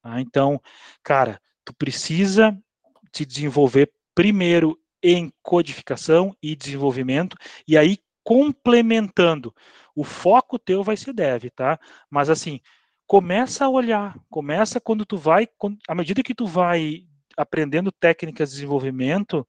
[0.00, 0.20] Tá?
[0.20, 0.62] Então,
[1.02, 2.56] cara, tu precisa
[3.12, 7.36] se desenvolver primeiro em codificação e desenvolvimento,
[7.66, 9.54] e aí complementando.
[9.94, 11.80] O foco teu vai ser dev, tá?
[12.08, 12.60] Mas assim,
[13.06, 15.48] começa a olhar, começa quando tu vai,
[15.88, 17.04] à medida que tu vai
[17.36, 19.46] aprendendo técnicas de desenvolvimento,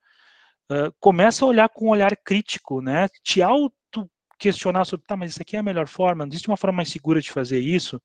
[0.72, 3.08] uh, começa a olhar com um olhar crítico, né?
[3.24, 3.76] Te auto
[4.42, 7.22] questionar sobre, tá, mas isso aqui é a melhor forma, existe uma forma mais segura
[7.22, 8.02] de fazer isso,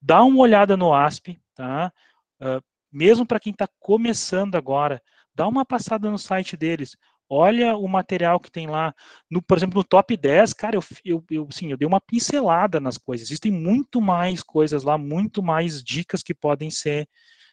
[0.00, 1.92] dá uma olhada no ASP, tá?
[2.40, 5.02] Uh, mesmo para quem está começando agora,
[5.34, 6.96] dá uma passada no site deles,
[7.28, 8.94] olha o material que tem lá,
[9.30, 12.80] no, por exemplo, no top 10, cara, eu, eu, eu, sim, eu dei uma pincelada
[12.80, 17.06] nas coisas, existem muito mais coisas lá, muito mais dicas que podem ser,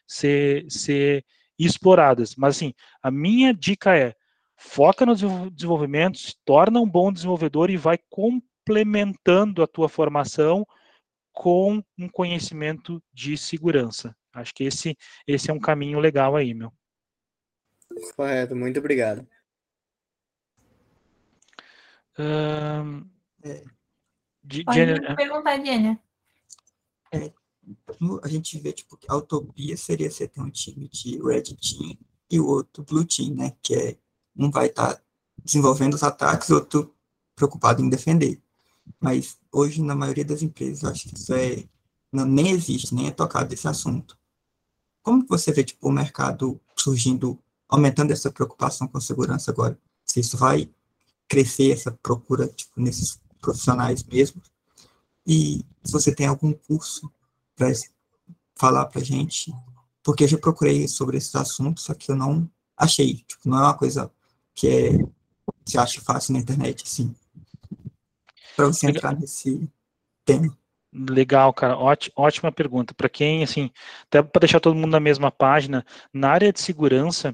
[0.08, 1.26] ser, ser
[1.60, 4.16] exploradas, mas assim, a minha dica é,
[4.64, 5.16] foca no
[5.51, 10.66] desenvolvimento, se torna um bom desenvolvedor e vai complementando a tua formação
[11.32, 14.16] com um conhecimento de segurança.
[14.32, 14.97] Acho que esse,
[15.28, 16.72] esse é um caminho legal aí, meu.
[18.16, 19.28] Correto, muito obrigado.
[22.18, 23.09] Um,
[23.43, 23.64] é,
[24.66, 25.16] Pode Jenny...
[25.16, 25.99] perguntar, Jenny.
[27.11, 27.32] É,
[28.24, 31.97] a gente vê tipo, que a utopia seria você ter um time de Red Team
[32.30, 33.55] e o outro Blue Team, né?
[33.61, 33.97] Que é
[34.38, 35.02] um vai estar tá
[35.44, 36.94] desenvolvendo os ataques, outro
[37.36, 38.42] preocupado em defender.
[39.00, 41.64] Mas hoje, na maioria das empresas, eu acho que isso é,
[42.12, 44.18] não, nem existe, nem é tocado esse assunto.
[45.02, 49.78] Como você vê tipo, o mercado surgindo, aumentando essa preocupação com segurança agora?
[50.06, 50.70] Se isso vai
[51.28, 54.42] crescer, essa procura tipo, nesses profissionais mesmo?
[55.26, 57.12] E se você tem algum curso
[57.56, 57.72] para
[58.56, 59.54] falar para gente,
[60.04, 63.24] porque eu já procurei sobre esses assuntos, só que eu não achei.
[63.28, 64.12] Tipo, não é uma coisa
[64.56, 64.91] que é,
[65.66, 67.16] você acha fácil na internet, assim,
[68.56, 69.70] para você entrar nesse
[70.26, 70.56] tema?
[70.93, 71.76] Legal, cara.
[72.16, 72.93] ótima pergunta.
[72.93, 73.72] Para quem, assim,
[74.04, 75.84] até para deixar todo mundo na mesma página,
[76.14, 77.34] na área de segurança,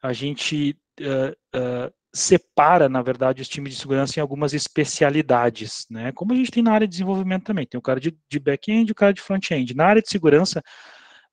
[0.00, 6.12] a gente uh, uh, separa, na verdade, os times de segurança em algumas especialidades, né?
[6.12, 7.66] Como a gente tem na área de desenvolvimento também.
[7.66, 9.74] Tem o cara de, de back-end e o cara de front-end.
[9.74, 10.62] Na área de segurança,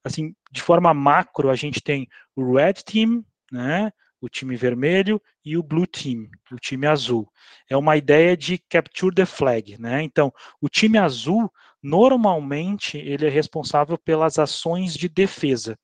[0.03, 3.91] assim, de forma macro, a gente tem o Red Team, né?
[4.19, 7.31] O time vermelho e o blue team, o time azul.
[7.69, 10.01] É uma ideia de capture the flag, né?
[10.03, 11.51] Então, o time azul
[11.81, 15.77] normalmente ele é responsável pelas ações de defesa.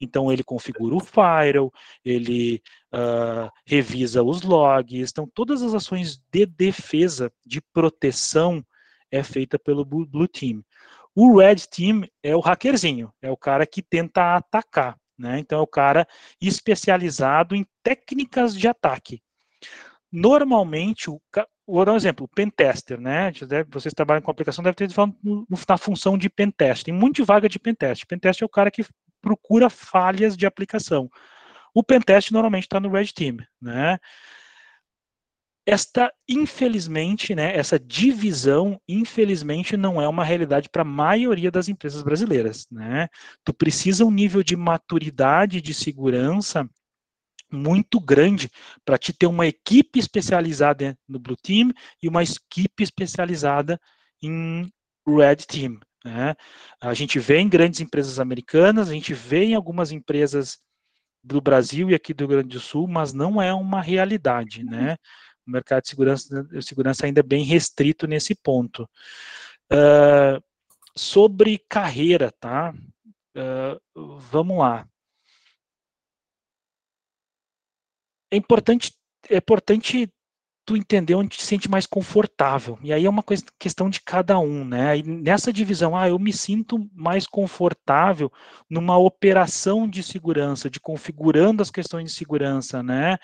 [0.00, 1.72] Então ele configura o firewall,
[2.04, 2.60] ele
[2.92, 8.64] uh, revisa os logs, então todas as ações de defesa, de proteção,
[9.10, 10.64] é feita pelo Blue Team.
[11.14, 14.98] O Red Team é o hackerzinho, é o cara que tenta atacar.
[15.18, 15.38] Né?
[15.38, 16.06] Então, é o cara
[16.40, 19.22] especializado em técnicas de ataque.
[20.10, 21.20] Normalmente, o,
[21.66, 23.32] vou dar um exemplo, o pentester, né?
[23.68, 25.16] Vocês trabalham com aplicação, deve ter falando
[25.68, 26.84] na função de pentest.
[26.84, 28.06] Tem muita vaga de pentest.
[28.06, 28.84] Pentest é o cara que
[29.20, 31.10] procura falhas de aplicação.
[31.72, 33.98] O pentest normalmente está no Red Team, né?
[35.66, 42.02] Esta, infelizmente, né, essa divisão, infelizmente, não é uma realidade para a maioria das empresas
[42.02, 42.66] brasileiras.
[42.70, 43.08] Né?
[43.42, 46.68] Tu precisa um nível de maturidade de segurança
[47.50, 48.50] muito grande
[48.84, 51.72] para te ter uma equipe especializada no Blue Team
[52.02, 53.80] e uma equipe especializada
[54.22, 54.70] em
[55.06, 55.78] Red Team.
[56.04, 56.34] Né?
[56.78, 60.58] A gente vê em grandes empresas americanas, a gente vê em algumas empresas
[61.22, 64.98] do Brasil e aqui do Rio Grande do Sul, mas não é uma realidade, né?
[65.46, 68.88] O mercado de segurança, segurança ainda é bem restrito nesse ponto.
[69.72, 70.42] Uh,
[70.96, 72.74] sobre carreira, tá?
[73.36, 74.86] Uh, vamos lá.
[78.30, 78.92] É importante,
[79.28, 80.12] é importante
[80.64, 82.78] tu entender onde te sente mais confortável.
[82.82, 84.96] E aí é uma coisa, questão de cada um, né?
[84.98, 88.32] E nessa divisão, ah, eu me sinto mais confortável
[88.68, 93.18] numa operação de segurança, de configurando as questões de segurança, né?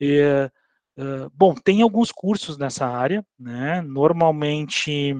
[0.00, 0.50] E,
[1.34, 3.80] bom, tem alguns cursos nessa área, né?
[3.82, 5.14] Normalmente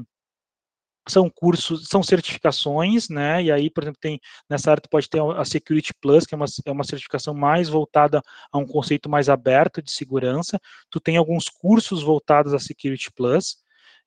[1.09, 3.43] são cursos, são certificações, né?
[3.43, 6.37] E aí, por exemplo, tem nessa área tu pode ter a Security Plus, que é
[6.37, 10.59] uma, é uma certificação mais voltada a um conceito mais aberto de segurança.
[10.91, 13.57] Tu tem alguns cursos voltados a Security Plus,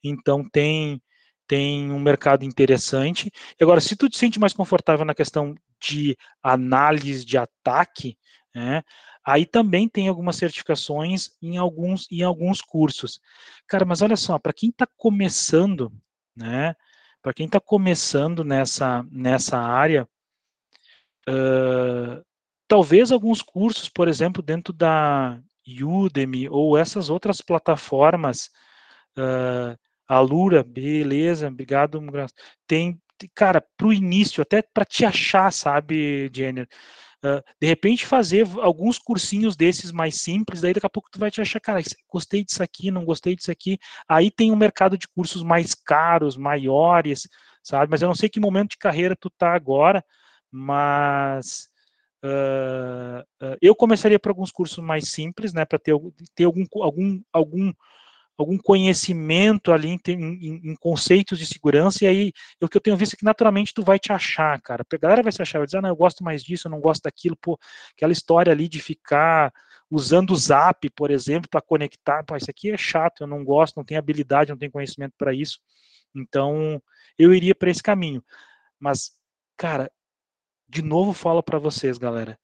[0.03, 1.01] então tem
[1.47, 3.29] tem um mercado interessante.
[3.59, 8.17] E agora, se tu te sente mais confortável na questão de análise de ataque,
[8.55, 8.81] né?
[9.25, 13.21] Aí também tem algumas certificações em alguns em alguns cursos.
[13.67, 15.91] Cara, mas olha só, para quem está começando,
[16.35, 16.75] né?
[17.21, 20.07] Para quem está começando nessa, nessa área,
[21.29, 22.23] uh,
[22.67, 28.51] talvez alguns cursos, por exemplo, dentro da Udemy ou essas outras plataformas,
[29.17, 32.01] uh, a Lura, beleza, obrigado,
[32.67, 33.01] tem,
[33.33, 36.67] cara, para o início, até para te achar, sabe, Jenner,
[37.59, 41.39] De repente fazer alguns cursinhos desses mais simples, daí daqui a pouco tu vai te
[41.39, 41.81] achar, cara,
[42.11, 43.79] gostei disso aqui, não gostei disso aqui.
[44.07, 47.27] Aí tem um mercado de cursos mais caros, maiores,
[47.63, 47.89] sabe?
[47.89, 50.03] Mas eu não sei que momento de carreira tu tá agora,
[50.51, 51.69] mas
[52.23, 55.95] uh, uh, eu começaria por alguns cursos mais simples, né, para ter,
[56.35, 57.73] ter algum, algum, algum
[58.37, 62.97] algum conhecimento ali em, em, em, conceitos de segurança, e aí o que eu tenho
[62.97, 64.83] visto é que naturalmente tu vai te achar, cara.
[64.91, 66.79] A galera vai se achar, vai dizer, ah, não, eu gosto mais disso, eu não
[66.79, 67.59] gosto daquilo, pô,
[67.95, 69.51] aquela história ali de ficar
[69.89, 73.77] usando o Zap, por exemplo, para conectar, pô, isso aqui é chato, eu não gosto,
[73.77, 75.59] não tenho habilidade, não tenho conhecimento para isso.
[76.15, 76.81] Então,
[77.17, 78.23] eu iria para esse caminho.
[78.79, 79.11] Mas,
[79.57, 79.91] cara,
[80.67, 82.39] de novo falo para vocês, galera,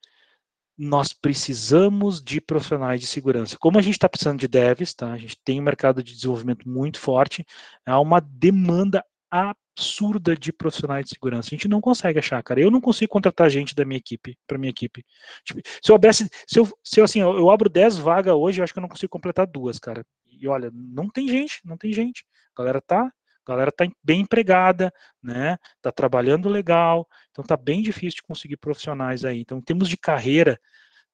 [0.80, 3.58] nós precisamos de profissionais de segurança.
[3.60, 5.12] Como a gente está precisando de devs, tá?
[5.12, 7.46] A gente tem um mercado de desenvolvimento muito forte,
[7.86, 11.50] há uma demanda absurda de profissionais de segurança.
[11.50, 12.62] A gente não consegue achar, cara.
[12.62, 15.06] Eu não consigo contratar gente da minha equipe, para minha equipe.
[15.44, 18.62] Tipo, se eu abrisse, se eu, se eu assim, eu, eu abro 10 vagas hoje,
[18.62, 20.06] eu acho que eu não consigo completar duas, cara.
[20.30, 22.24] E olha, não tem gente, não tem gente.
[22.56, 23.12] A galera tá
[23.46, 24.94] a galera está bem empregada,
[25.24, 25.58] né?
[25.78, 27.08] Está trabalhando legal,
[27.40, 29.40] então está bem difícil de conseguir profissionais aí.
[29.40, 30.60] Então, em termos de carreira,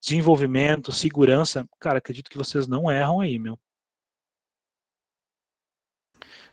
[0.02, 3.60] desenvolvimento, segurança, cara, acredito que vocês não erram aí, meu.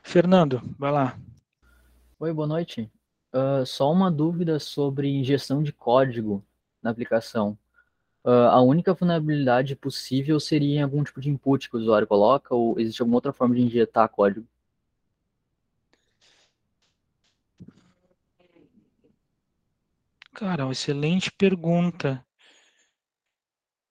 [0.03, 1.19] Fernando, vai lá.
[2.19, 2.91] Oi, boa noite.
[3.33, 6.45] Uh, só uma dúvida sobre injeção de código
[6.83, 7.57] na aplicação.
[8.23, 12.55] Uh, a única vulnerabilidade possível seria em algum tipo de input que o usuário coloca,
[12.55, 14.47] ou existe alguma outra forma de injetar código?
[20.43, 22.27] Cara, uma excelente pergunta.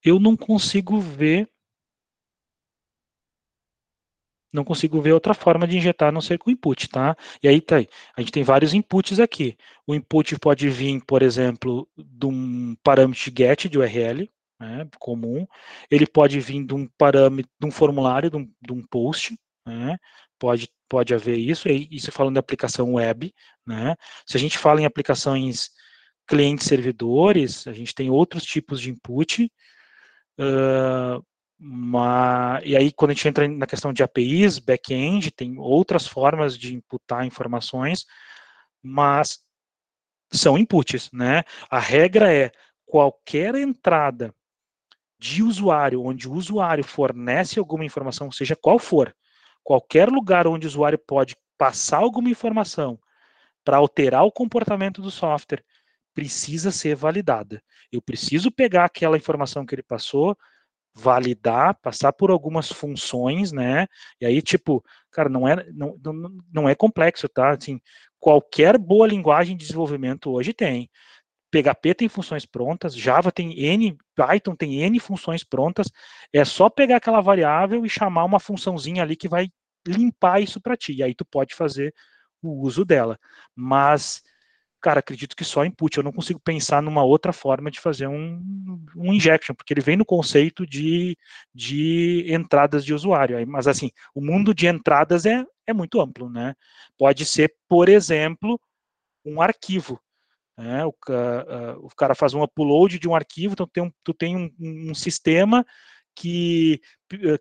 [0.03, 1.49] Eu não consigo ver.
[4.51, 7.15] Não consigo ver outra forma de injetar a não ser com input, tá?
[7.41, 7.87] E aí tá aí.
[8.17, 9.57] A gente tem vários inputs aqui.
[9.87, 14.29] O input pode vir, por exemplo, de um parâmetro get de URL,
[14.59, 15.47] né, comum.
[15.89, 19.97] Ele pode vir de um parâmetro, de um formulário, de um, de um post, né?
[20.37, 21.69] Pode, pode haver isso.
[21.69, 23.33] E isso falando de aplicação web,
[23.65, 23.95] né?
[24.25, 25.71] Se a gente fala em aplicações
[26.27, 29.51] clientes servidores, a gente tem outros tipos de input,
[30.39, 31.23] uh,
[31.59, 36.57] uma, e aí quando a gente entra na questão de APIs, back-end, tem outras formas
[36.57, 38.05] de imputar informações,
[38.81, 39.39] mas
[40.31, 41.43] são inputs, né?
[41.69, 42.51] A regra é
[42.85, 44.33] qualquer entrada
[45.19, 49.15] de usuário onde o usuário fornece alguma informação, seja qual for,
[49.63, 52.99] qualquer lugar onde o usuário pode passar alguma informação
[53.63, 55.63] para alterar o comportamento do software,
[56.13, 57.61] precisa ser validada.
[57.91, 60.37] Eu preciso pegar aquela informação que ele passou,
[60.93, 63.87] validar, passar por algumas funções, né?
[64.19, 65.97] E aí, tipo, cara, não é, não,
[66.51, 67.51] não, é complexo, tá?
[67.51, 67.79] Assim,
[68.19, 70.89] qualquer boa linguagem de desenvolvimento hoje tem.
[71.51, 75.87] PHP tem funções prontas, Java tem N, Python tem N funções prontas,
[76.31, 79.49] é só pegar aquela variável e chamar uma funçãozinha ali que vai
[79.85, 81.93] limpar isso para ti, e aí tu pode fazer
[82.41, 83.19] o uso dela.
[83.53, 84.23] Mas
[84.81, 85.97] cara, acredito que só input.
[85.97, 88.41] Eu não consigo pensar numa outra forma de fazer um,
[88.95, 91.17] um injection, porque ele vem no conceito de,
[91.53, 93.45] de entradas de usuário.
[93.47, 96.55] Mas, assim, o mundo de entradas é, é muito amplo, né?
[96.97, 98.59] Pode ser, por exemplo,
[99.23, 100.01] um arquivo.
[100.57, 100.85] Né?
[100.85, 104.35] O, uh, o cara faz um upload de um arquivo, então tem um, tu tem
[104.35, 105.65] um, um sistema
[106.15, 106.81] que,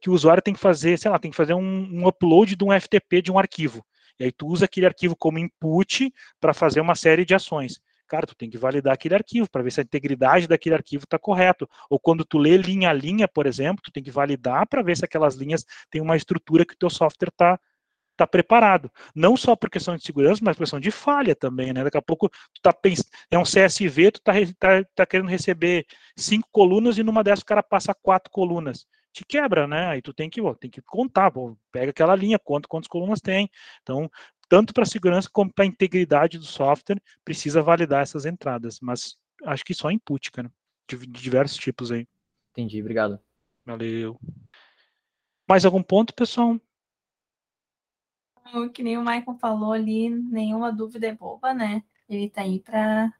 [0.00, 2.64] que o usuário tem que fazer, sei lá, tem que fazer um, um upload de
[2.64, 3.84] um FTP de um arquivo.
[4.20, 7.80] E aí tu usa aquele arquivo como input para fazer uma série de ações.
[8.06, 11.18] cara, tu tem que validar aquele arquivo para ver se a integridade daquele arquivo está
[11.18, 11.68] correto.
[11.88, 14.96] Ou quando tu lê linha a linha, por exemplo, tu tem que validar para ver
[14.96, 17.58] se aquelas linhas têm uma estrutura que o teu software está
[18.16, 18.90] tá preparado.
[19.14, 21.84] Não só por questão de segurança, mas por questão de falha também, né?
[21.84, 25.86] Daqui a pouco tu tá pensando, é um CSV, tu tá, tá, tá querendo receber
[26.16, 29.86] cinco colunas e numa dessas o cara passa quatro colunas te quebra, né?
[29.86, 33.20] Aí tu tem que, ó, tem que contar, pô, pega aquela linha, conta quantas colunas
[33.20, 33.50] tem.
[33.82, 34.10] Então,
[34.48, 38.78] tanto para segurança como para integridade do software, precisa validar essas entradas.
[38.80, 40.52] Mas acho que só input, cara,
[40.88, 42.06] de, de diversos tipos aí.
[42.52, 43.20] Entendi, obrigado.
[43.64, 44.18] Valeu.
[45.48, 46.58] Mais algum ponto, pessoal?
[48.54, 51.84] O que nem o Michael falou ali, nenhuma dúvida é boba, né?
[52.08, 53.12] Ele tá aí para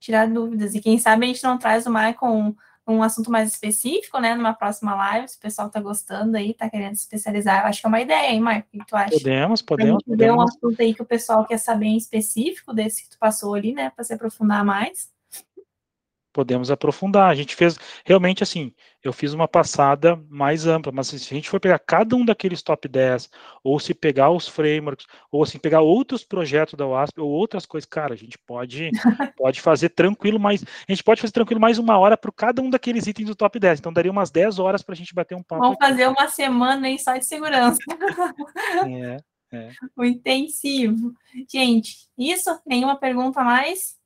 [0.00, 0.74] tirar dúvidas.
[0.74, 2.56] E quem sabe a gente não traz o Michael
[2.86, 6.68] um assunto mais específico, né, numa próxima live, se o pessoal tá gostando aí, tá
[6.68, 8.68] querendo se especializar, eu acho que é uma ideia, hein, Marco?
[8.74, 9.10] O que tu acha?
[9.10, 10.02] Podemos, podemos.
[10.06, 13.54] Ver um assunto aí que o pessoal quer saber em específico desse que tu passou
[13.54, 15.12] ali, né, para se aprofundar mais
[16.32, 17.30] podemos aprofundar.
[17.30, 18.72] A gente fez realmente assim,
[19.02, 22.62] eu fiz uma passada mais ampla, mas se a gente for pegar cada um daqueles
[22.62, 23.28] top 10,
[23.64, 27.88] ou se pegar os frameworks, ou assim, pegar outros projetos da WASP, ou outras coisas,
[27.88, 28.90] cara, a gente pode,
[29.36, 32.70] pode fazer tranquilo mais, a gente pode fazer tranquilo mais uma hora para cada um
[32.70, 35.42] daqueles itens do top 10, então daria umas 10 horas para a gente bater um
[35.42, 35.62] papo.
[35.62, 35.88] Vamos aqui.
[35.88, 37.78] fazer uma semana aí só de segurança.
[38.84, 39.16] É,
[39.52, 39.70] é.
[39.96, 41.12] O intensivo.
[41.50, 42.50] Gente, isso?
[42.66, 43.96] Nenhuma pergunta mais?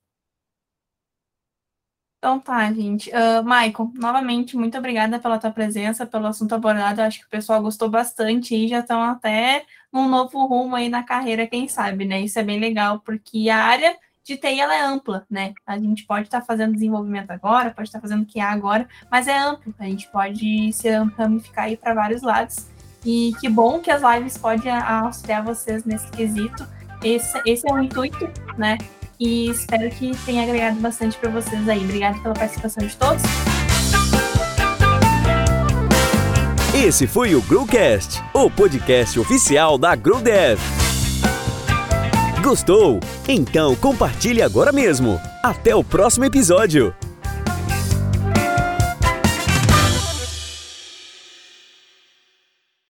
[2.27, 3.09] Então tá, gente.
[3.11, 7.01] Uh, Maicon, novamente, muito obrigada pela tua presença, pelo assunto abordado.
[7.01, 11.05] acho que o pessoal gostou bastante e já estão até num novo rumo aí na
[11.05, 12.21] carreira, quem sabe, né?
[12.23, 15.55] Isso é bem legal, porque a área de TI ela é ampla, né?
[15.65, 19.29] A gente pode estar tá fazendo desenvolvimento agora, pode estar tá fazendo QA agora, mas
[19.29, 19.73] é amplo.
[19.79, 22.67] A gente pode se ramificar aí para vários lados.
[23.05, 26.67] E que bom que as lives podem auxiliar vocês nesse quesito.
[27.05, 28.29] Esse, esse é o intuito,
[28.59, 28.79] né?
[29.19, 31.83] E espero que tenha agregado bastante para vocês aí.
[31.85, 33.23] Obrigada pela participação de todos.
[36.75, 40.61] Esse foi o Growcast, o podcast oficial da GrowDev.
[42.43, 43.01] Gostou?
[43.27, 45.21] Então compartilhe agora mesmo.
[45.43, 46.95] Até o próximo episódio.